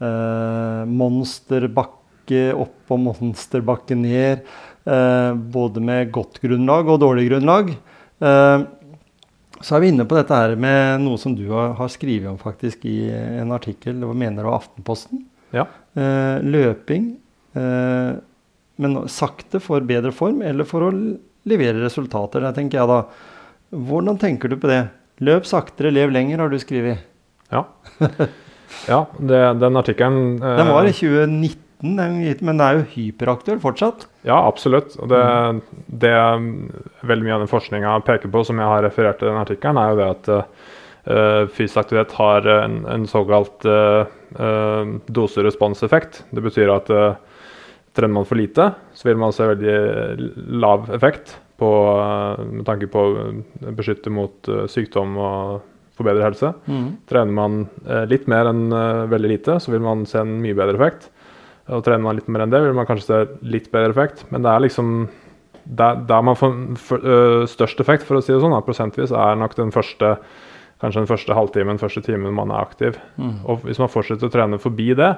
[0.00, 4.46] monsterbakke opp og monsterbakke ned.
[4.84, 7.72] Eh, både med godt grunnlag og dårlig grunnlag.
[8.20, 8.62] Eh,
[9.60, 12.38] så er vi inne på dette her med noe som du har, har skrevet om
[12.40, 13.98] faktisk i en artikkel.
[14.00, 15.26] Hva mener du Aftenposten?
[15.52, 15.66] Ja.
[15.92, 17.12] Eh, løping.
[17.52, 18.12] Eh,
[18.80, 20.94] men sakte for bedre form, eller for å
[21.50, 22.46] levere resultater.
[22.46, 23.02] Der tenker jeg da,
[23.70, 24.80] Hvordan tenker du på det?
[25.22, 27.04] Løp saktere, lev lenger, har du skrevet.
[27.52, 27.68] Ja.
[28.88, 31.60] Ja, det, den artikkelen eh, Den var i 2019,
[32.44, 34.06] men den er jo hyperaktuell fortsatt?
[34.26, 34.96] Ja, absolutt.
[35.00, 35.22] Og det,
[36.02, 36.12] det
[37.08, 39.92] veldig mye av den forskninga peker på, som jeg har referert til den artikkelen, er
[39.92, 44.04] jo det at uh, fysisk aktivitet har en, en såkalt uh,
[44.36, 46.24] uh, dose-respons-effekt.
[46.28, 47.14] Det betyr at uh,
[47.96, 51.70] trener man for lite, så vil man se veldig lav effekt på,
[52.44, 55.69] med tanke på å beskytte mot sykdom og
[56.00, 56.52] for bedre helse.
[56.66, 56.84] Mm.
[57.10, 60.56] Trener man eh, litt mer enn eh, veldig lite, så vil man se en mye
[60.56, 61.10] bedre effekt.
[61.70, 64.24] Og trener man litt mer enn det, vil man kanskje se litt bedre effekt.
[64.32, 64.94] Men det er liksom
[65.64, 69.12] der, der man får for, uh, størst effekt, for å si det sånn, da, prosentvis,
[69.14, 70.16] er nok den første
[70.80, 72.96] kanskje den første halvtimen, første timen man er aktiv.
[73.20, 73.42] Mm.
[73.52, 75.12] Og hvis man fortsetter å trene forbi det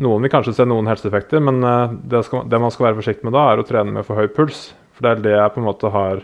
[0.00, 1.58] Noen vil kanskje se noen helseeffekter, men
[2.06, 4.28] det, skal, det, man skal være forsiktig med da, er å trene med for høy
[4.32, 4.68] puls.
[4.94, 6.22] For det er det jeg på en måte har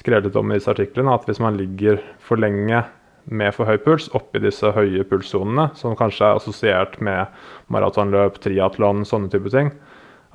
[0.00, 2.82] skrevet om i disse artiklene, at hvis man ligger for lenge
[3.30, 7.30] med for høy puls oppi disse høye pulssonene, som kanskje er assosiert med
[7.72, 9.70] maratonløp, triatlon, sånne type ting,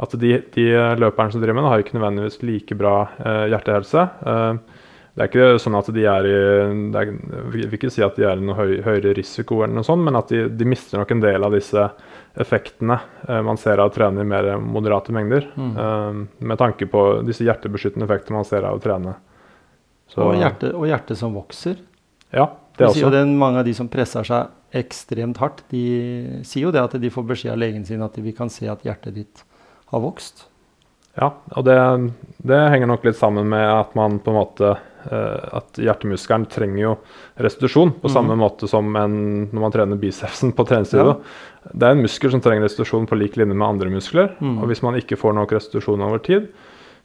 [0.01, 0.65] at de, de,
[0.99, 4.07] løperne som driver med det, har ikke nødvendigvis like bra eh, hjertehelse.
[4.27, 4.81] Eh,
[5.15, 8.25] det er ikke sånn at de er i er, Jeg vil ikke si at de
[8.27, 11.13] er i noe høy, høyere risiko, eller noe sånt, men at de, de, mister nok
[11.15, 11.85] en del av disse
[12.35, 12.97] effektene
[13.29, 15.47] eh, man ser av å trene i mer moderate mengder.
[15.55, 15.71] Mm.
[15.85, 16.19] Eh,
[16.51, 19.15] med tanke på disse hjertebeskyttende effektene man ser av å trene.
[20.15, 21.79] Og hjertet, og, hjertet, som vokser.
[22.31, 23.09] Ja, det også.
[23.11, 27.11] Det mange av de som presser seg ekstremt hardt, de sier jo det at de
[27.11, 29.45] får beskjed av legen sin at vi kan se at hjertet ditt
[29.91, 30.47] har vokst.
[31.15, 31.77] Ja, og det,
[32.43, 36.81] det henger nok litt sammen med at man på en måte eh, At hjertemuskelen trenger
[36.81, 36.91] jo
[37.39, 38.11] restitusjon på mm.
[38.11, 39.15] samme måte som en,
[39.47, 41.15] når man trener bicepsen på treningsstudio.
[41.15, 41.71] Ja.
[41.71, 44.33] Det er en muskel som trenger restitusjon på lik linje med andre muskler.
[44.43, 44.57] Mm.
[44.59, 46.49] Og hvis man ikke får nok restitusjon over tid,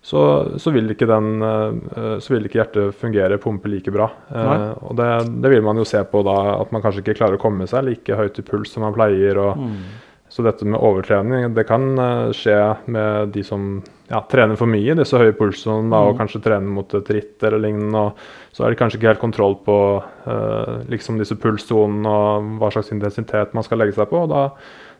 [0.03, 0.20] så,
[0.59, 4.09] så, vil den, eh, så, vil ikke hjertet fungere, pumpe like bra.
[4.32, 5.09] Eh, og det,
[5.42, 7.84] det, vil man jo se på da, at man kanskje ikke klarer å komme seg
[7.84, 9.40] like høyt i puls som man pleier.
[9.40, 10.09] Og, mm.
[10.30, 12.55] Så dette med overtrening det kan uh, skje
[12.94, 13.80] med de som
[14.11, 15.96] ja, trener for mye, disse høye pulsene, mm.
[15.96, 18.05] og kanskje trener mot et ritt eller lignende.
[18.05, 22.70] Og så er det kanskje ikke helt kontroll på eh, liksom disse pulssonene og hva
[22.74, 24.24] slags intensitet man skal legge seg på.
[24.24, 24.44] og da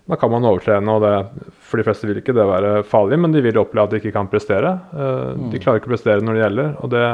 [0.09, 3.34] da kan man overtrene, og det, for de fleste vil ikke det være farlig, men
[3.34, 4.72] de vil oppleve at de ikke kan prestere.
[4.94, 5.48] Mm.
[5.53, 6.72] De klarer ikke å prestere når det gjelder.
[6.80, 7.07] og det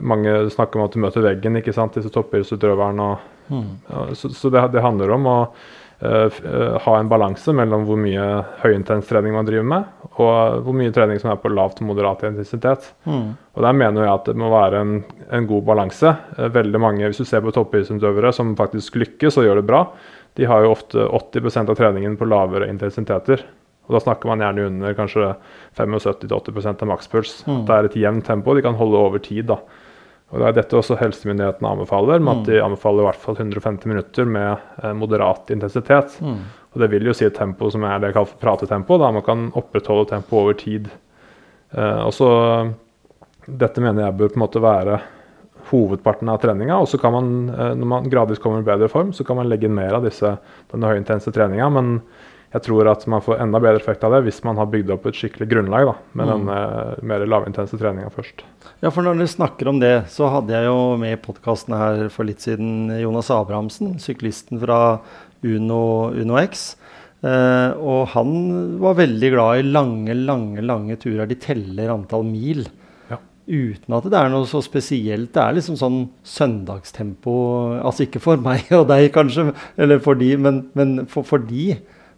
[0.00, 3.14] mange snakker om at du møter veggen, ikke sant, disse toppidrettsutøverne.
[3.52, 3.70] Mm.
[4.16, 6.38] Så, så det, det, handler om å uh,
[6.86, 8.24] ha en balanse mellom hvor mye
[8.62, 12.24] høyintens trening man driver med, og hvor mye trening som er på lavt og moderat
[12.30, 12.90] intensitet.
[13.04, 13.34] Mm.
[13.54, 14.98] Og Der mener jeg at det må være en,
[15.30, 16.16] en god balanse.
[16.58, 19.86] Veldig mange, Hvis du ser på toppidrettsutøvere som faktisk lykkes og gjør det bra,
[20.34, 23.44] de har jo ofte 80% av treningen på lavere intensiteter.
[23.86, 25.34] Og Da snakker man gjerne under kanskje
[25.76, 27.34] 75-80% av makspuls.
[27.46, 27.64] Mm.
[27.68, 29.46] Det er et jevnt tempo de kan holde over tid.
[29.52, 29.58] da.
[30.32, 32.64] Og Det er dette også helsemyndighetene anbefaler, med at de mm.
[32.64, 36.16] anbefaler i hvert fall 150 minutter med eh, moderat intensitet.
[36.20, 36.38] Mm.
[36.72, 39.12] Og Det vil jo si et tempo som er det jeg kaller for pratetempo, da
[39.14, 40.88] man kan opprettholde tempo over tid.
[41.70, 42.30] Eh, og så,
[43.46, 44.98] Dette mener jeg bør på en måte være
[45.70, 46.78] hovedparten av treninga.
[46.82, 49.50] Og så kan man, eh, når man gradvis kommer i bedre form, så kan man
[49.50, 50.36] legge inn mer av disse,
[50.72, 51.70] denne høyintense treninga.
[51.72, 52.00] Men
[52.54, 55.08] jeg tror at man får enda bedre effekt av det hvis man har bygd opp
[55.10, 56.32] et skikkelig grunnlag da, med mm.
[56.34, 58.44] den mer lavintense treninga først.
[58.78, 62.06] Ja, for når du snakker om det, så hadde jeg jo med i podkasten her
[62.14, 65.00] for litt siden Jonas Abrahamsen, syklisten fra
[65.42, 66.74] Uno, Uno X.
[67.24, 68.32] Uh, og han
[68.82, 71.26] var veldig glad i lange, lange, lange turer.
[71.26, 72.66] De teller antall mil.
[73.44, 75.34] Uten at det er noe så spesielt.
[75.34, 77.34] Det er liksom sånn søndagstempo.
[77.76, 81.74] Altså ikke for meg og deg, kanskje, eller for de, men, men for, for de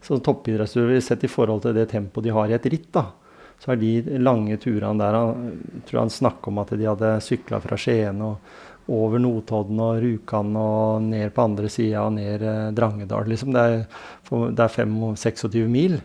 [0.06, 2.92] som toppidrettsutøvere sett i forhold til det tempoet de har i et ritt.
[2.94, 3.08] da,
[3.58, 5.58] Så er de lange turene der han,
[5.88, 8.38] tror han snakker om at de hadde sykla fra Skien og
[8.86, 13.26] over Notodden og Rjukan og ned på andre sida og ned eh, Drangedal.
[13.26, 13.50] Liksom.
[13.50, 13.80] Det er,
[14.30, 15.98] det er 25-26 mil.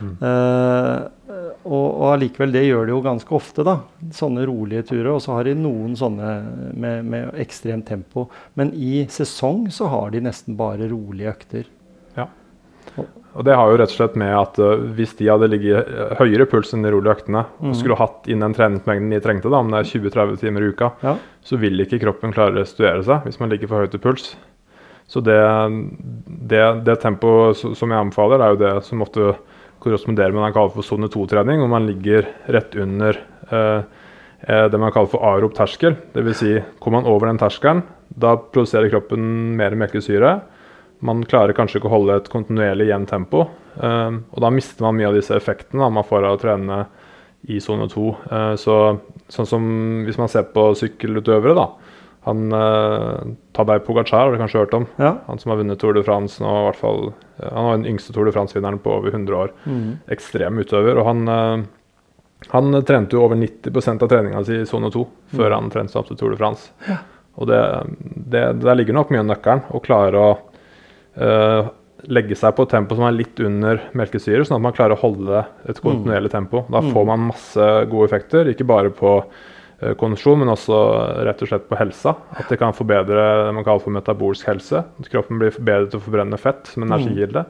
[0.00, 0.14] Mm.
[0.20, 3.78] Uh, og allikevel, det gjør de jo ganske ofte, da.
[4.14, 5.12] Sånne rolige turer.
[5.14, 6.32] Og så har de noen sånne
[6.72, 8.28] med, med ekstremt tempo.
[8.58, 11.68] Men i sesong så har de nesten bare rolige økter.
[12.18, 12.28] Ja.
[13.34, 16.48] Og Det har jo rett og slett med at uh, hvis de hadde ligget høyere
[16.50, 17.70] puls enn de rolige øktene, mm.
[17.70, 20.72] og skulle hatt inn den treningsmengden de trengte, da, om det er 20-30 timer i
[20.74, 21.16] uka, ja.
[21.44, 24.34] så vil ikke kroppen klare å restituere seg hvis man ligger for høyt i puls.
[25.06, 25.40] Så det,
[26.26, 29.34] det, det tempoet som jeg anbefaler, er jo det som ofte
[29.84, 33.20] korresponderer med det man kaller for sone 2-trening, hvor man ligger rett under
[33.52, 33.84] uh,
[34.44, 35.94] det man kaller for arop terskel.
[36.12, 36.40] Dvs.
[36.40, 40.34] Si, kommer man over den terskelen, da produserer kroppen mer melkesyre.
[41.04, 43.46] Man klarer kanskje ikke å holde et kontinuerlig jevnt tempo.
[43.78, 46.84] Uh, og da mister man mye av disse effektene man får av å trene
[47.52, 48.04] i sone 2.
[48.30, 48.78] Uh, så,
[49.32, 49.66] sånn som
[50.06, 51.68] hvis man ser på sykkelutøvere, da.
[52.24, 53.20] Han uh,
[53.52, 54.86] Tadej Pogacar har du kanskje hørt om.
[54.96, 55.18] Ja.
[55.26, 57.00] Han som har vunnet Tour de France nå, i hvert fall.
[57.42, 59.52] Han var den yngste Tour de France-vinneren på over 100 år.
[59.68, 59.90] Mm.
[60.16, 61.00] Ekstrem utøver.
[61.02, 65.36] Og han, uh, han trente jo over 90% av treninga si i sone 2 mm.
[65.36, 66.72] før han trente seg opp til Tour de France.
[66.88, 67.02] Ja.
[67.34, 67.60] Og det,
[68.32, 69.64] det, der ligger nok mye av nøkkelen.
[69.74, 70.34] Å klare å
[71.20, 71.72] uh,
[72.08, 75.02] legge seg på et tempo som er litt under melkesyre, sånn at man klarer å
[75.02, 76.34] holde et kontinuerlig mm.
[76.34, 76.64] tempo.
[76.72, 77.10] Da får mm.
[77.10, 79.18] man masse gode effekter, ikke bare på
[80.00, 80.78] kondisjon, men også
[81.26, 82.14] rett og slett på helsa.
[82.38, 84.84] At det kan forbedre det man kaller for metabolsk helse.
[84.84, 87.44] At kroppen blir bedre til å forbrenne fett som energikilde.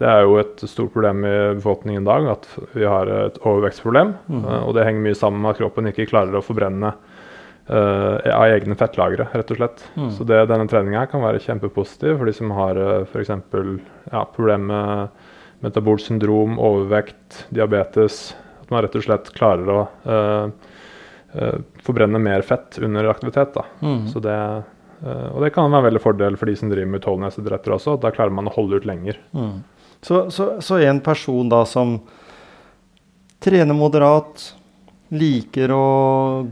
[0.00, 4.14] Det er jo et stort problem i befolkningen i dag at vi har et overvekstproblem.
[4.32, 4.44] Mm.
[4.46, 6.94] Uh, og det henger mye sammen med at kroppen ikke klarer å forbrenne
[7.68, 9.84] uh, av egne fettlagre, rett og slett.
[10.00, 10.08] Mm.
[10.16, 13.34] Så det, denne treninga kan være kjempepositiv for de som har uh, eh, f.eks.
[14.08, 18.30] Ja, problemer med metabolsk syndrom, overvekt, diabetes.
[18.62, 20.69] At man rett og slett klarer å uh,
[21.86, 23.54] forbrenne mer fett under aktivitet.
[23.54, 23.64] Da.
[23.80, 24.06] Mm.
[24.10, 24.36] Så det,
[25.04, 27.98] uh, og det kan være en veldig fordel for de som driver med utholdenhetsidretter også.
[28.02, 29.20] Da klarer man å holde ut lenger.
[29.36, 29.60] Mm.
[30.00, 31.98] Så, så, så, en person da som
[33.44, 34.54] trener moderat,
[35.10, 35.86] liker å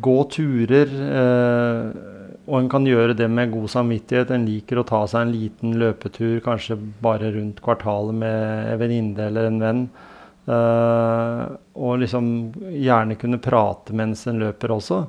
[0.03, 0.93] gå turer.
[0.93, 2.07] Eh,
[2.49, 4.33] og en kan gjøre det med god samvittighet.
[4.33, 9.29] En liker å ta seg en liten løpetur, kanskje bare rundt kvartalet med en venninne
[9.29, 9.83] eller en venn.
[10.49, 11.45] Eh,
[11.77, 12.29] og liksom
[12.73, 15.03] gjerne kunne prate mens en løper også.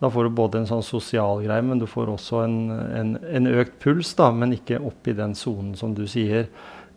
[0.00, 3.48] Da får du både en sånn sosial greie, men du får også en, en, en
[3.52, 6.48] økt puls, da, men ikke opp i den sonen som du sier.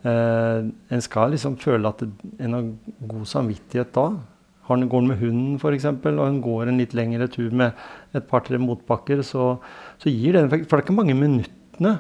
[0.03, 2.69] Eh, en skal liksom føle at en har
[3.11, 4.07] god samvittighet da.
[4.69, 7.75] Har går med hunden f.eks., og hun går en litt lengre tur med
[8.15, 9.57] et par-tre motbakker, så,
[9.99, 10.69] så, gir det en effekt.
[10.69, 11.97] For det er ikke mange minuttene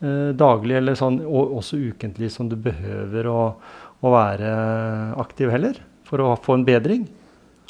[0.00, 3.42] eh, daglig eller sånn, og også ukentlig som du behøver å,
[4.02, 4.52] å, være
[5.22, 7.06] aktiv heller for å få en bedring.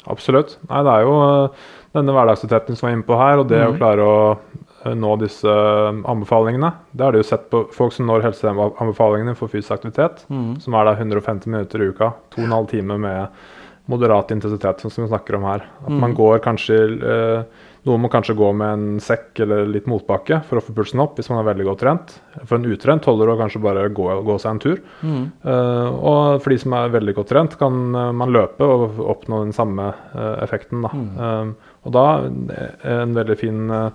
[0.09, 0.57] Absolutt.
[0.67, 1.65] Nei, det er jo eh,
[1.95, 3.69] denne hverdagsaktiviteten som er inne på her, og det mm.
[3.69, 6.73] å klare å eh, nå disse eh, anbefalingene.
[6.91, 10.57] Det har de jo sett på folk som når helseanbefalingene for fysisk aktivitet, mm.
[10.63, 12.11] som er da 150 minutter i uka.
[12.35, 13.45] To og en halv time med
[13.91, 15.67] moderat intensitet, sånn som vi snakker om her.
[15.83, 16.01] At mm.
[16.03, 16.81] man går kanskje
[17.13, 21.01] eh, Noen må kanskje gå med en sekk eller litt motbakke for å få pulsen
[21.03, 22.13] opp hvis man er veldig godt trent.
[22.45, 24.79] For en utrent holder det å kanskje bare gå, gå seg en tur.
[25.03, 25.25] Mm.
[25.43, 29.43] Uh, og for de som er veldig godt trent, kan uh, man løpe og oppnå
[29.43, 30.83] den samme uh, effekten.
[30.83, 30.93] Da.
[30.93, 31.53] Mm.
[31.83, 33.89] og da en veldig fin Uh,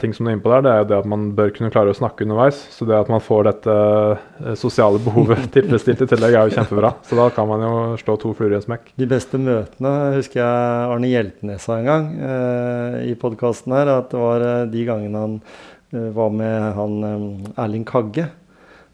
[0.00, 1.72] ting som du er inne på der, det er jo det at man bør kunne
[1.72, 2.56] klare å snakke underveis.
[2.72, 6.94] Så det at man får dette uh, sosiale behovet tilfredsstilt i tillegg, er jo kjempebra.
[7.04, 8.94] Så da kan man jo slå to fluer i en smekk.
[9.00, 13.92] De beste møtene husker jeg Arne Hjeltnes sa en gang uh, i podkasten her.
[13.98, 15.38] At det var de gangene han
[16.14, 16.94] var med han
[17.60, 18.24] Erling Kagge,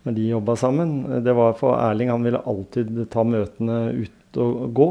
[0.05, 0.91] når de jobba sammen.
[1.25, 4.89] Det var for Erling, han ville alltid ta møtene ut og gå.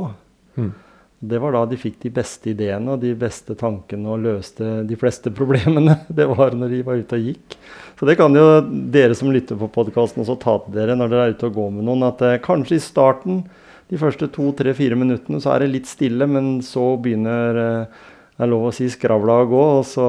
[0.58, 0.72] Mm.
[1.20, 4.98] Det var da de fikk de beste ideene og de beste tankene og løste de
[5.00, 5.98] fleste problemene.
[6.08, 7.58] Det var når de var ute og gikk.
[8.00, 8.46] Så det kan jo
[8.94, 11.74] dere som lytter på podkasten også ta til dere når dere er ute og går
[11.76, 12.06] med noen.
[12.08, 13.44] At eh, kanskje i starten,
[13.90, 18.00] de første to, tre, fire minuttene, så er det litt stille, men så begynner eh,
[18.40, 20.06] det er lov å si skravla å gå, og så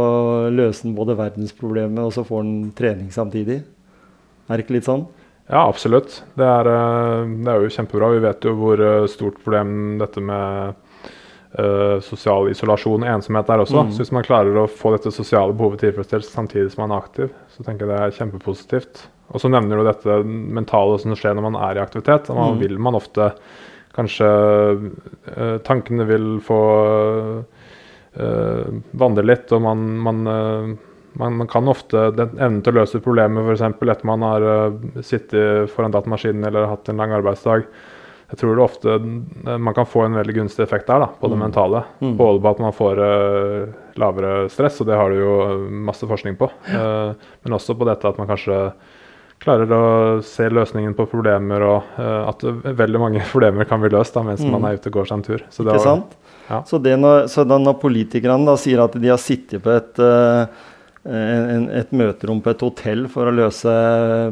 [0.54, 3.56] løser en både verdensproblemet, og så får en trening samtidig.
[4.46, 5.08] Er det ikke litt sånn?
[5.50, 6.20] Ja, absolutt.
[6.38, 8.12] Det er, eh, det er jo kjempebra.
[8.14, 10.78] Vi vet jo hvor eh, stort problem dette med
[11.58, 13.84] uh, sosial isolasjon og ensomhet der også.
[13.86, 13.94] Mm.
[13.94, 17.32] Så hvis man klarer å få dette sosiale behovet tilfredsstilt samtidig som man er aktiv,
[17.54, 19.06] så tenker jeg det er kjempepositivt.
[19.30, 22.30] Og så nevner du dette mentale som skjer når man er i aktivitet.
[22.30, 22.60] Da mm.
[22.62, 23.32] vil man ofte
[23.96, 26.60] kanskje uh, Tankene vil få
[27.40, 28.70] uh,
[29.02, 30.78] vandre litt, og man, man
[31.18, 33.64] man, man, kan ofte den evnen til å løse problemer f.eks.
[33.66, 34.44] etter man har
[35.02, 37.64] sittet foran datamaskinen eller hatt en lang arbeidsdag,
[38.30, 41.30] jeg tror det ofte eh, man kan få en veldig gunstig effekt der da, på
[41.30, 41.42] det mm.
[41.42, 41.82] mentale.
[41.98, 42.14] Mm.
[42.18, 45.34] Både på at man får uh, lavere stress, og det har du jo
[45.90, 46.50] masse forskning på.
[46.70, 48.60] Uh, men også på dette at man kanskje
[49.40, 49.84] klarer å
[50.26, 54.44] se løsningen på problemer, og uh, at veldig mange problemer kan bli løst da, mens
[54.44, 54.52] mm.
[54.54, 55.46] man er ute og går seg en tur.
[55.50, 56.18] Så Ikke sant?
[56.50, 56.62] Ja.
[56.66, 59.98] Så, når, så når politikerne da sier at de har sittet på et
[61.00, 63.72] et møterom på et hotell for å løse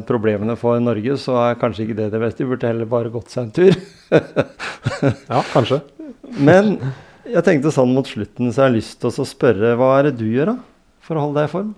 [0.05, 2.43] problemene for Norge, så er kanskje ikke det det beste.
[2.43, 3.79] De burde heller bare gått seg en tur.
[5.33, 5.81] ja, kanskje.
[6.37, 6.75] Men
[7.25, 10.19] jeg tenkte sånn mot slutten, så jeg har lyst til å spørre hva er det
[10.21, 10.57] du gjør da,
[11.05, 11.71] for å holde deg i form?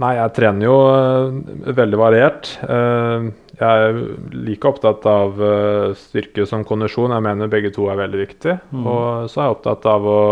[0.00, 2.48] Nei, jeg trener jo uh, veldig variert.
[2.64, 3.98] Uh, jeg er
[4.32, 7.12] like opptatt av uh, styrke som kondisjon.
[7.12, 8.56] Jeg mener begge to er veldig viktig.
[8.72, 8.86] Mm.
[8.88, 10.22] Og så er jeg opptatt av å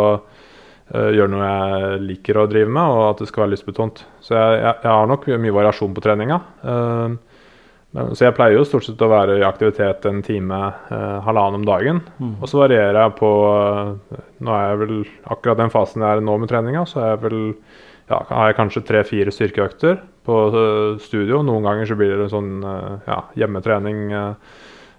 [0.88, 4.04] gjøre noe jeg liker å drive med, og at det skal være lystbetont.
[4.24, 6.38] Så jeg, jeg, jeg har nok mye variasjon på treninga.
[6.64, 7.16] Uh,
[7.96, 11.60] men, så jeg pleier jo stort sett å være i aktivitet en time, uh, halvannen
[11.60, 12.00] om dagen.
[12.20, 12.34] Mm.
[12.40, 13.32] Og så varierer jeg på
[14.44, 14.96] Nå er jeg vel
[15.34, 17.40] akkurat den fasen jeg er nå med treninga, så er jeg vel,
[18.08, 20.36] ja, har jeg kanskje tre-fire styrkeøkter på
[21.02, 21.42] studio.
[21.44, 24.12] Noen ganger så blir det sånn ja, hjemmetrening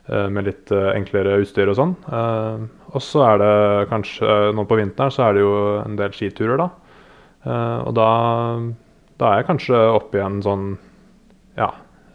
[0.09, 1.93] med litt enklere utstyr og sånn.
[2.89, 3.55] Og så er det
[3.91, 6.69] kanskje eh, Nå på vinteren så er det jo en del skiturer, da.
[7.39, 8.07] Uh, og da,
[9.15, 10.73] da, er jeg kanskje oppe i en sånn
[11.55, 11.69] Ja.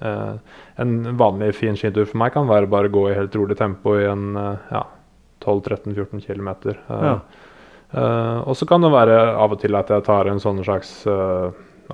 [0.04, 0.36] Uh,
[0.82, 4.04] en vanlig fin skitur for meg kan være bare gå i helt rolig tempo i
[4.04, 4.82] en uh, ja,
[5.46, 6.50] 12-13-14 km.
[6.90, 7.16] Ja.
[8.44, 11.04] og så kan det være av og til at jeg tar en sånn slags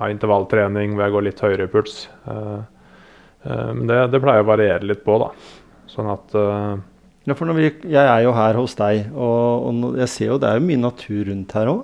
[0.01, 1.97] intervalltrening hvor jeg går litt høyere i puls.
[2.25, 5.29] men det, det, pleier å variere litt på, da.
[5.91, 6.33] Sånn at
[7.27, 10.49] ja, for vi, jeg er jo her hos deg, og, og, jeg ser jo det
[10.49, 11.83] er jo mye natur rundt her òg.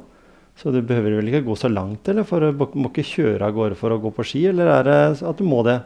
[0.57, 2.25] Så du behøver vel ikke gå så langt, eller?
[2.25, 4.97] For du må ikke kjøre av gårde for å gå på ski, eller er det
[5.21, 5.77] at du må det?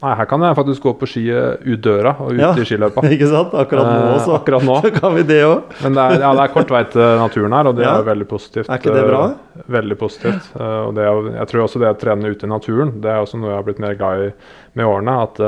[0.00, 3.02] Nei, her kan jeg faktisk gå på ski ut døra og ut ja, i skiløypa.
[3.16, 3.52] Ikke sant?
[3.58, 4.30] Akkurat nå også.
[4.30, 4.78] Eh, akkurat nå.
[4.86, 5.74] Så kan vi det òg.
[5.82, 7.98] Men det er, ja, det er kort vei til naturen her, og det ja.
[7.98, 8.70] er veldig positivt.
[8.70, 9.26] Er ikke det bra?
[9.34, 10.48] Uh, veldig positivt.
[10.56, 13.52] Og det, jeg tror også det å trene ute i naturen, det er også noe
[13.52, 14.32] jeg har blitt mer glad i
[14.78, 15.18] med årene.
[15.26, 15.42] at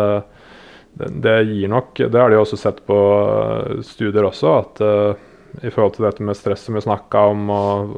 [0.95, 5.30] det, gir nok Det har de også sett på eh, studier også, at uh,
[5.64, 7.97] i forhold til dette med stress som vi snakka om, og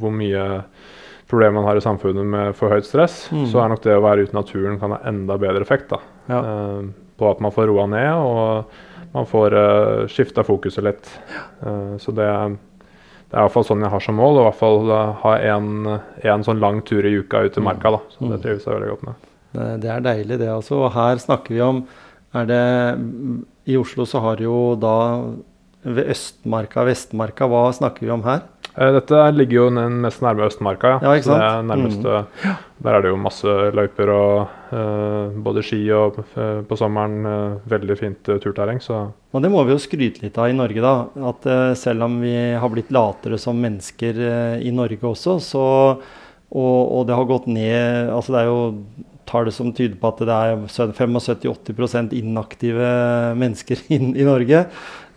[0.00, 0.44] hvor mye
[1.28, 3.46] problemer man har i samfunnet med for høyt stress, mm.
[3.52, 5.90] så er nok det å være ute i naturen kan ha enda bedre effekt.
[5.92, 6.00] da.
[6.30, 6.40] Ja.
[6.40, 11.10] Uh, på at man får roa ned, og man får uh, skifta fokuset litt.
[11.60, 12.30] Uh, så det,
[13.28, 15.34] det er i hvert fall sånn jeg har som mål, å i hvert fall ha
[15.52, 17.94] en, sånn lang tur i uka ut i marka.
[17.98, 18.42] da, så Det mm.
[18.46, 19.28] trives jeg veldig godt med.
[19.54, 20.50] Det, det er deilig, det.
[20.50, 20.80] altså.
[20.86, 21.84] Og her snakker vi om
[22.34, 22.64] er det
[23.70, 24.96] I Oslo så har jo da
[25.84, 28.46] ved Østmarka, Vestmarka, hva snakker vi om her?
[28.74, 31.02] Eh, dette ligger jo mest nærme Østmarka, ja.
[31.04, 31.42] ja ikke sant?
[31.42, 32.62] det er nærmeste, mm.
[32.84, 37.68] Der er det jo masse løyper og uh, både ski og uh, på sommeren uh,
[37.70, 38.80] veldig fint turterreng.
[38.82, 38.98] Så.
[39.32, 40.94] Og det må vi jo skryte litt av i Norge, da.
[41.30, 41.46] At
[41.80, 44.20] selv om vi har blitt latere som mennesker
[44.60, 45.64] i Norge også, så
[46.54, 48.58] og, og, det har gått ned altså Det er jo
[49.28, 52.90] tall som tyder på at det er 75-80% inaktive
[53.38, 54.64] mennesker i, i Norge,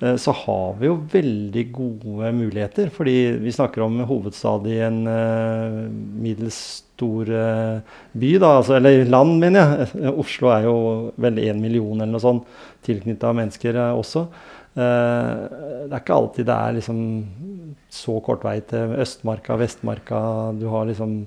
[0.01, 2.91] eh, så har vi jo veldig gode muligheter.
[2.93, 5.87] Fordi vi snakker om hovedstad i en uh,
[6.23, 6.59] middels
[6.97, 10.13] stor uh, by, da, altså, eller land, mener jeg.
[10.23, 10.77] Oslo er jo
[11.15, 14.29] vel én million eller noe sånt tilknytta mennesker også.
[14.77, 16.99] det er ikke alltid det er liksom
[17.91, 20.19] så kort vei til Østmarka, Vestmarka.
[20.55, 21.23] Du har liksom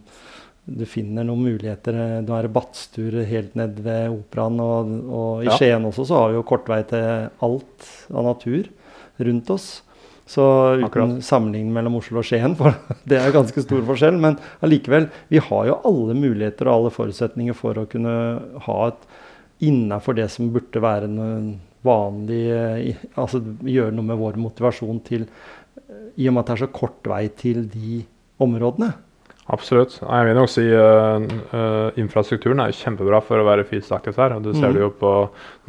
[0.65, 1.97] du finner noen muligheter.
[2.27, 4.59] Du har Battstur helt ned ved Operaen.
[4.63, 5.57] Og, og i ja.
[5.59, 8.69] Skien også så har vi jo kort vei til alt av natur
[9.21, 9.71] rundt oss.
[10.31, 10.45] Så
[10.77, 11.25] uten Akkurat.
[11.27, 12.77] sammenligning mellom Oslo og Skien, for
[13.11, 14.21] det er ganske stor forskjell.
[14.23, 18.15] Men allikevel, vi har jo alle muligheter og alle forutsetninger for å kunne
[18.69, 19.09] ha et
[19.67, 21.51] innafor det som burde være noen
[21.85, 25.23] vanlig Altså gjøre noe med vår motivasjon til
[26.21, 28.03] I og med at det er så kort vei til de
[28.41, 28.93] områdene.
[29.51, 29.97] Absolutt.
[29.99, 34.37] Jeg vil nok si uh, uh, infrastrukturen er kjempebra for å være fysisk aktiv her.
[34.43, 34.77] Du ser mm.
[34.77, 35.15] det jo på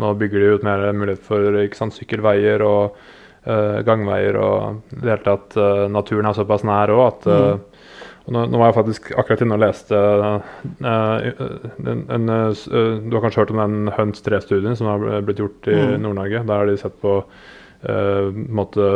[0.02, 3.00] Nå bygger de ut mer mulighet for sant, sykkelveier og
[3.48, 4.38] uh, gangveier.
[4.38, 5.58] og det hele tatt
[5.94, 7.64] Naturen er såpass nær òg at mm.
[8.36, 10.02] nå, nå, var jeg faktisk akkurat inne og leste
[10.82, 15.80] en, en, Du har kanskje hørt om den Hunts 3-studien som har blitt gjort i
[15.80, 15.98] mm.
[16.06, 16.46] Nord-Norge.
[16.46, 17.24] Der har de sett på
[18.62, 18.92] måte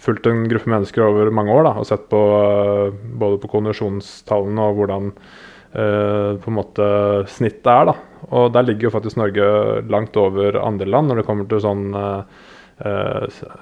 [0.00, 4.68] fulgt en gruppe mennesker over mange år da, og sett på uh, både på konvensjonstallene
[4.68, 6.86] og hvordan uh, på en måte
[7.32, 7.92] snittet er.
[7.92, 7.96] da.
[8.30, 9.50] Og der ligger jo faktisk Norge
[9.90, 12.24] langt over andre land når det kommer til sånn uh,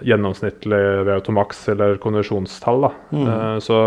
[0.07, 2.85] gjennomsnittlig VO2max eller konvensjonstall.
[2.87, 2.91] da.
[3.11, 3.31] Mm.
[3.65, 3.81] så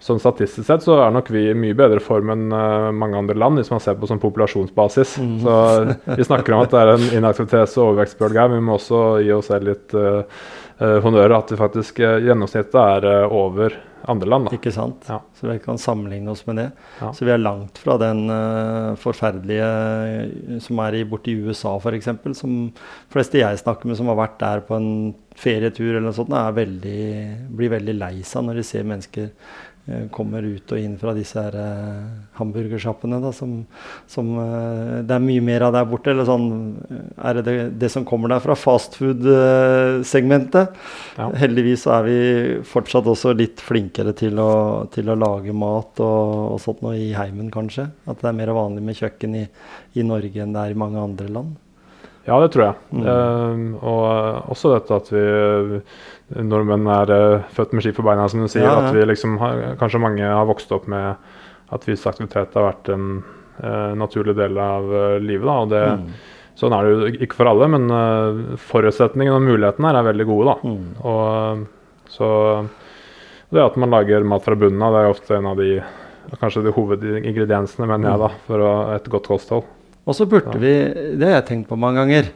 [0.00, 3.36] Sånn Statistisk sett så er nok vi i mye bedre form enn uh, mange andre
[3.36, 5.18] land, hvis man ser på sånn populasjonsbasis.
[5.20, 5.34] Mm.
[5.44, 5.56] Så
[6.16, 9.02] Vi snakker om at det er en inaktivitets- og overvekstbølge her, men vi må også
[9.20, 10.22] gi oss selv litt uh,
[11.04, 13.74] honnør at vi faktisk uh, gjennomsnittet er uh, over
[14.08, 14.48] andre land.
[14.48, 14.56] Da.
[14.56, 15.04] Ikke sant.
[15.10, 15.18] Ja.
[15.36, 16.68] Så vi kan sammenligne oss med det.
[17.02, 17.10] Ja.
[17.12, 18.22] Så vi er langt fra den
[18.96, 22.08] forferdelige som er i, borti USA f.eks.,
[22.38, 22.54] som
[23.12, 24.90] fleste jeg snakker med som har vært der på en
[25.36, 27.02] ferietur eller noe sånt, veldig,
[27.60, 29.69] blir veldig lei seg når de ser mennesker Eh,
[30.14, 32.04] kommer ut og inn fra disse her eh,
[32.38, 33.32] hamburgersjappene.
[33.36, 33.50] Som,
[34.10, 36.10] som eh, det er mye mer av der borte.
[36.12, 36.48] Eller sånn,
[37.16, 40.66] er det det, det som kommer der fra fastfood-segmentet?
[41.18, 41.26] Ja.
[41.42, 42.18] Heldigvis er vi
[42.66, 44.52] fortsatt også litt flinkere til å,
[44.94, 46.20] til å lage mat og,
[46.54, 47.84] og, sånt noe i heimen, kanskje.
[48.10, 49.44] At det er mer vanlig med kjøkken i,
[49.98, 51.52] i Norge enn det er i mange andre land.
[52.28, 52.74] Ja, det tror jeg.
[52.92, 53.04] Mm.
[53.06, 53.56] Uh,
[53.90, 54.04] og
[54.52, 55.22] også dette at vi
[56.36, 58.66] nordmenn er uh, født med ski på beina, som du sier.
[58.66, 58.88] Ja, ja.
[58.88, 61.16] At vi liksom har, kanskje mange har vokst opp med
[61.70, 63.08] at fysisk aktivitet har vært en
[63.62, 65.46] uh, naturlig del av uh, livet.
[65.46, 66.36] Da, og det, mm.
[66.60, 67.84] Sånn er det jo ikke for alle, men
[68.60, 70.50] forutsetningene og mulighetene her er veldig gode.
[70.50, 70.68] da.
[70.68, 70.88] Mm.
[71.08, 72.28] Og så
[73.48, 75.78] Det at man lager mat fra bunnen av, det er ofte en av de
[76.42, 78.42] kanskje de hovedingrediensene mener jeg da, mm.
[78.50, 79.70] for å, et godt kosthold.
[80.04, 80.60] Og så burde ja.
[80.60, 80.74] vi
[81.16, 82.28] Det har jeg tenkt på mange ganger.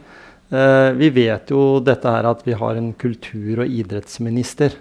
[0.55, 4.77] Uh, vi vet jo dette her at vi har en kultur- og idrettsminister.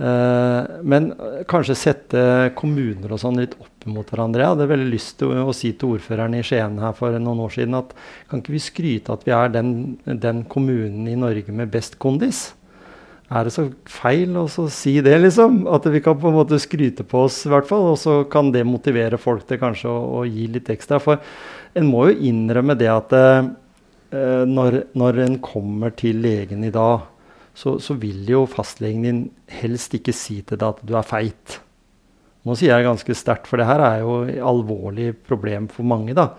[0.00, 1.12] Uh, men
[1.46, 2.22] kanskje sette
[2.58, 4.42] kommuner og sånn litt opp mot hverandre.
[4.42, 7.54] Jeg hadde veldig lyst til å, si til ordføreren i Skien her for noen år
[7.54, 7.94] siden at
[8.30, 9.70] kan ikke vi skryte at vi er den,
[10.02, 12.48] den kommunen i Norge med best kondis?
[13.30, 15.62] Er det så feil å si det, liksom?
[15.70, 17.92] At vi kan på en måte skryte på oss, i hvert fall.
[17.94, 21.00] Og så kan det motivere folk til kanskje å, å gi litt ekstra.
[21.02, 21.22] For
[21.74, 23.50] en må jo innrømme det at Eh,
[24.14, 27.08] når, når en kommer til legen i dag,
[27.54, 29.20] så, så, vil jo fastlegen din
[29.60, 31.58] helst ikke si til deg at du er feit.
[32.44, 36.16] Nå sier jeg ganske sterkt, for det her er jo et alvorlig problem for mange.
[36.16, 36.32] da.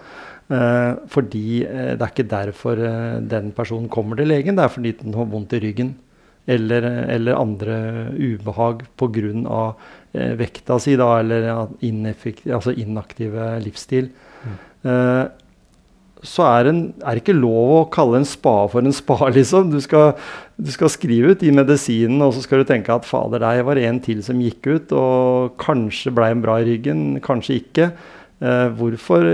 [0.46, 4.74] Eh, fordi eh, det er ikke derfor eh, den personen kommer til legen, det er
[4.76, 5.96] fordi den har vondt i ryggen.
[6.46, 7.76] Eller, eller andre
[8.14, 9.64] ubehag pga.
[10.14, 14.12] Eh, vekta si, da, eller altså inaktive livsstil.
[14.46, 14.62] Mm.
[16.26, 19.72] Så er det ikke lov å kalle en spade for en spa, liksom.
[19.74, 20.14] Du skal,
[20.58, 23.82] du skal, skrive ut de medisinene, og så skal du tenke at fader, der var
[23.82, 27.92] en til som gikk ut, og kanskje ble en bra i ryggen, kanskje ikke.
[28.44, 29.30] Eh, hvorfor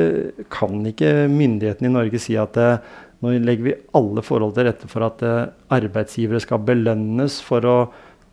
[0.53, 4.89] kan ikke myndighetene i Norge si at eh, nå legger vi alle forhold til rette
[4.89, 7.77] for at eh, arbeidsgivere skal belønnes for å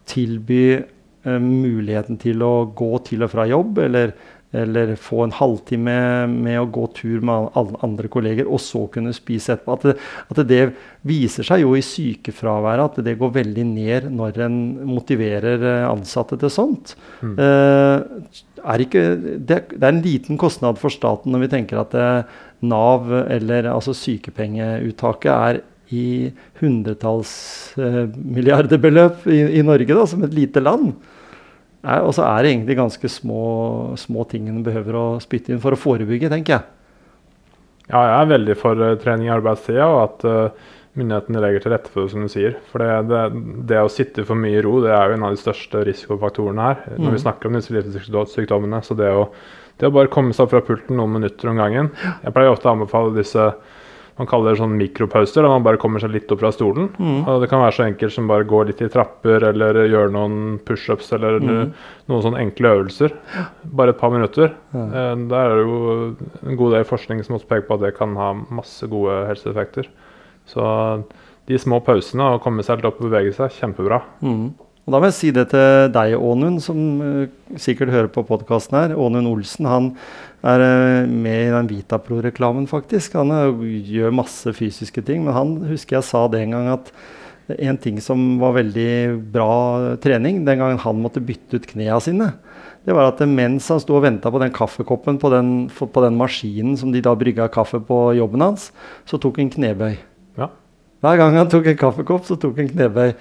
[0.09, 4.15] tilby eh, muligheten til å gå til og fra jobb, eller
[4.57, 5.95] eller få en halvtime
[6.31, 9.77] med å gå tur med alle andre kolleger, og så kunne spise etterpå.
[9.77, 9.95] At det,
[10.33, 10.63] at det
[11.09, 16.39] viser seg jo i sykefraværet at det går veldig ned når en motiverer eh, ansatte
[16.41, 16.95] til sånt.
[17.21, 17.35] Mm.
[17.45, 21.99] Eh, er ikke, det, det, er en liten kostnad for staten når vi tenker at
[21.99, 22.39] eh,
[22.69, 25.61] Nav, eller altså sykepengeuttaket, er
[25.95, 27.31] i hundretalls
[27.79, 30.91] milliarderbeløp i, i Norge, da, som et lite land.
[32.05, 33.45] Og så er det egentlig ganske små,
[34.01, 36.67] små ting en behøver å spytte inn for å forebygge, tenker jeg.
[37.89, 41.73] Ja, jeg er veldig for uh, trening i arbeidstida, og at uh, myndighetene legger til
[41.73, 42.59] rette for det, som du sier.
[42.73, 43.23] For det, det,
[43.71, 46.69] det, å sitte for mye i ro det er jo en av de største risikofaktorene
[46.69, 46.99] her mm.
[46.99, 47.25] når vi mm.
[47.25, 48.83] snakker om disse livssykdommene.
[48.85, 49.25] Så det å,
[49.81, 52.69] det å, bare komme seg opp fra pulten noen minutter om gangen Jeg pleier ofte
[52.69, 53.49] å anbefale disse
[54.19, 56.89] man kaller det sånn mikropauser, da man bare kommer seg litt opp fra stolen.
[56.99, 57.21] Mm.
[57.23, 60.59] og Det kan være så enkelt som bare gå litt i trapper eller gjøre noen
[60.67, 61.63] pushups eller mm.
[62.11, 63.15] noen sånne enkle øvelser.
[63.79, 64.57] Bare et par minutter.
[64.75, 65.79] Eh, der er det jo
[66.43, 69.91] en god del forskning som også peker på at det kan ha masse gode helseeffekter.
[70.49, 70.65] Så
[71.49, 74.03] de små pausene og komme seg litt opp og bevege seg, kjempebra.
[74.25, 74.49] Mm.
[74.89, 78.79] Og Da må jeg si det til deg, Ånund, som uh, sikkert hører på podkasten
[78.79, 78.95] her.
[78.97, 79.91] Ånund Olsen han
[80.41, 83.19] er uh, med i den Vitapro-reklamen, faktisk.
[83.21, 85.27] Han uh, gjør masse fysiske ting.
[85.27, 86.89] Men han husker jeg sa det en gang at
[87.69, 88.89] en ting som var veldig
[89.37, 89.53] bra
[90.01, 92.33] trening den gangen han måtte bytte ut knærne sine,
[92.89, 96.17] det var at mens han sto og venta på den kaffekoppen på den, på den
[96.17, 98.71] maskinen som de da brygga kaffe på jobben hans,
[99.05, 99.99] så tok han knebøy.
[100.99, 103.13] Hver gang han tok en kaffekopp, så tok han knebøy.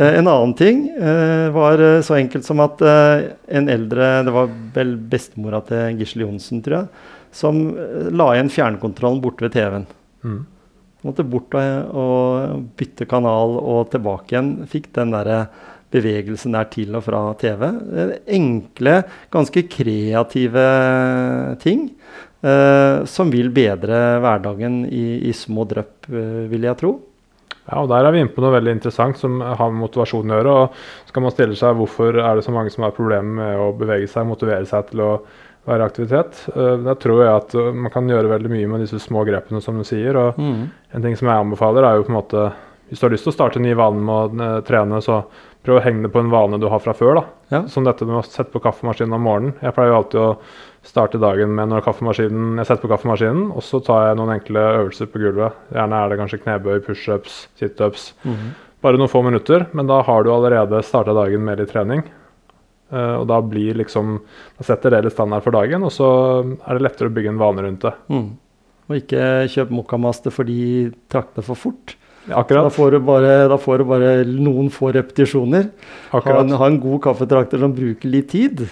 [0.00, 3.26] Eh, en annen ting eh, var eh, så enkelt som at eh,
[3.58, 8.52] en eldre Det var vel bestemora til Gisle Johnsen, tror jeg, som eh, la igjen
[8.52, 9.84] fjernkontrollen borte ved TV-en.
[10.24, 10.38] Mm.
[11.04, 14.54] Måtte bort og, og, bytte kanal og tilbake igjen.
[14.70, 15.42] Fikk den derre
[15.92, 17.66] bevegelsen der til og fra TV.
[18.32, 18.96] Enkle,
[19.32, 20.64] ganske kreative
[21.62, 21.84] ting.
[23.06, 26.96] Som vil bedre hverdagen i, i små drypp, vil jeg tro.
[27.66, 30.38] Ja, og Der er vi inne på noe veldig interessant som har med motivasjon å
[30.38, 30.54] gjøre.
[30.54, 33.58] og så kan man stille seg Hvorfor er det så mange som har problemer med
[33.58, 35.10] å bevege seg, motivere seg til å
[35.66, 36.44] være i aktivitet?
[36.54, 39.60] Uh, der tror jeg at uh, man kan gjøre veldig mye med disse små grepene,
[39.60, 40.16] som du sier.
[40.16, 40.62] og mm.
[40.94, 42.46] En ting som jeg anbefaler, er jo på en måte
[42.86, 45.24] Hvis du har lyst til å starte en ny vane med å uh, trene, så
[45.66, 47.18] prøv å henge det på en vane du har fra før.
[47.18, 47.24] da.
[47.50, 47.64] Ja.
[47.66, 49.56] Som dette med å sette på kaffemaskinen om morgenen.
[49.58, 50.28] Jeg pleier jo alltid å
[50.86, 54.62] starte dagen med når kaffemaskinen, jeg setter på kaffemaskinen, og så tar jeg noen enkle
[54.76, 55.56] øvelser på gulvet.
[55.74, 58.12] Gjerne er det kanskje knebøy, pushups, situps.
[58.24, 58.54] Mm -hmm.
[58.82, 62.02] Bare noen få minutter, men da har du allerede starta dagen med litt trening.
[62.92, 64.20] Uh, og da blir liksom
[64.58, 66.06] Da setter det litt standard for dagen, og så
[66.68, 67.92] er det lettere å bygge en vane rundt det.
[68.08, 68.38] Mm.
[68.88, 71.96] Og ikke kjøp mokkamaster fordi trakter for fort.
[72.30, 72.66] Akkurat.
[72.66, 75.68] Da får, bare, da får, du bare, noen få repetisjoner.
[76.10, 78.66] Ha en, ha en god kaffetrakter som bruker litt tid.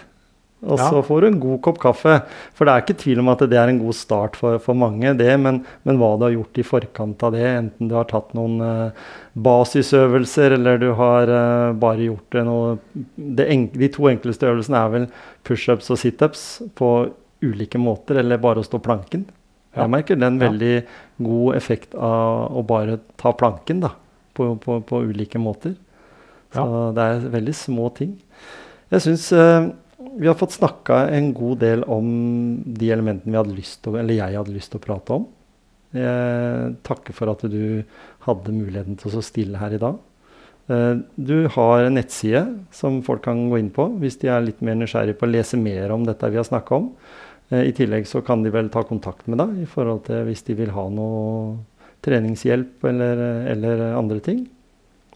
[0.65, 2.15] Og så får du en god kopp kaffe.
[2.57, 5.12] For det er ikke tvil om at det er en god start for, for mange,
[5.19, 5.31] det.
[5.41, 8.57] Men, men, hva du har gjort i forkant av det, enten du har tatt noen
[8.65, 9.05] uh,
[9.35, 12.75] basisøvelser eller du har uh, bare gjort det noe
[13.15, 15.07] De to enkleste øvelsene er vel
[15.45, 16.45] pushups og situps
[16.79, 16.91] på
[17.45, 19.27] ulike måter, eller bare å stå planken.
[19.75, 19.85] Ja.
[19.85, 20.85] Jeg merker det er en veldig ja.
[21.27, 23.91] god effekt av å bare ta planken da,
[24.39, 25.75] på, på, på ulike måter.
[26.55, 26.85] Så ja.
[26.95, 28.15] det er veldig små ting.
[28.95, 29.73] Jeg syns uh,
[30.19, 32.07] vi har fått snakka en god del om
[32.65, 35.27] de elementene vi hadde lyst til, eller jeg hadde lyst til å prate om.
[35.95, 37.85] Jeg takker for at du
[38.27, 40.01] hadde muligheten til å stille her i dag.
[40.67, 44.62] Eh, du har en nettside som folk kan gå inn på hvis de er litt
[44.65, 46.91] mer nysgjerrige på å lese mer om dette vi har snakka om.
[47.51, 50.45] Eh, I tillegg så kan de vel ta kontakt med deg i forhold til hvis
[50.49, 51.61] de vil ha noe
[52.05, 54.45] treningshjelp eller, eller andre ting.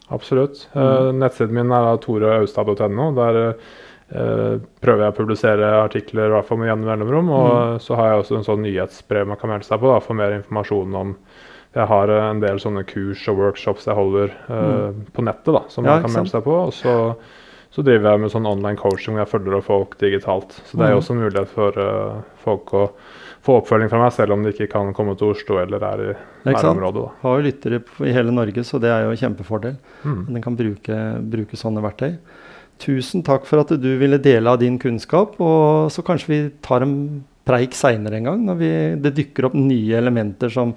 [0.09, 0.63] Absolutt.
[0.73, 1.19] Mm.
[1.21, 3.11] nettsiden min er toreaustad.no.
[3.17, 7.29] Der Uh, prøver jeg å publisere artikler i hvert fall med jevne mellomrom.
[7.29, 7.83] Og mm.
[7.85, 10.33] så har jeg også en sånn nyhetsbrev man kan melde seg på da, for mer
[10.39, 11.13] informasjon om
[11.77, 15.03] Jeg har uh, en del sånne kurs og workshops jeg holder uh, mm.
[15.13, 16.55] på nettet da, som ja, man kan melde seg på.
[16.65, 16.95] Og så,
[17.69, 20.57] så, driver jeg med sånn online coaching hvor jeg følger opp folk digitalt.
[20.65, 21.03] Så det er jo mm.
[21.03, 21.81] også en mulighet for
[22.41, 22.85] folk å
[23.45, 26.11] få oppfølging fra meg, selv om de ikke kan komme til Oslo eller er i
[26.49, 27.05] nærområdet.
[27.05, 27.15] Da.
[27.21, 27.79] Har jo lyttere
[28.09, 29.77] i hele Norge, så det er jo en kjempefordel.
[30.03, 30.21] Mm.
[30.33, 30.99] Den kan bruke,
[31.37, 32.17] bruke sånne verktøy.
[32.79, 35.35] Tusen takk for at du ville dele av din kunnskap.
[35.43, 36.95] Og så kanskje vi tar en
[37.49, 38.71] preik seinere en gang, når vi,
[39.01, 40.75] det dukker opp nye elementer som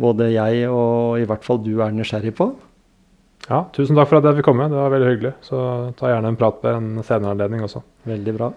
[0.00, 2.48] både jeg og i hvert fall du er nysgjerrig på.
[3.44, 4.70] Ja, tusen takk for at jeg fikk komme.
[4.72, 5.34] Det var veldig hyggelig.
[5.44, 5.58] Så
[5.98, 7.84] ta gjerne en prat ved en senere anledning også.
[8.08, 8.50] Veldig bra.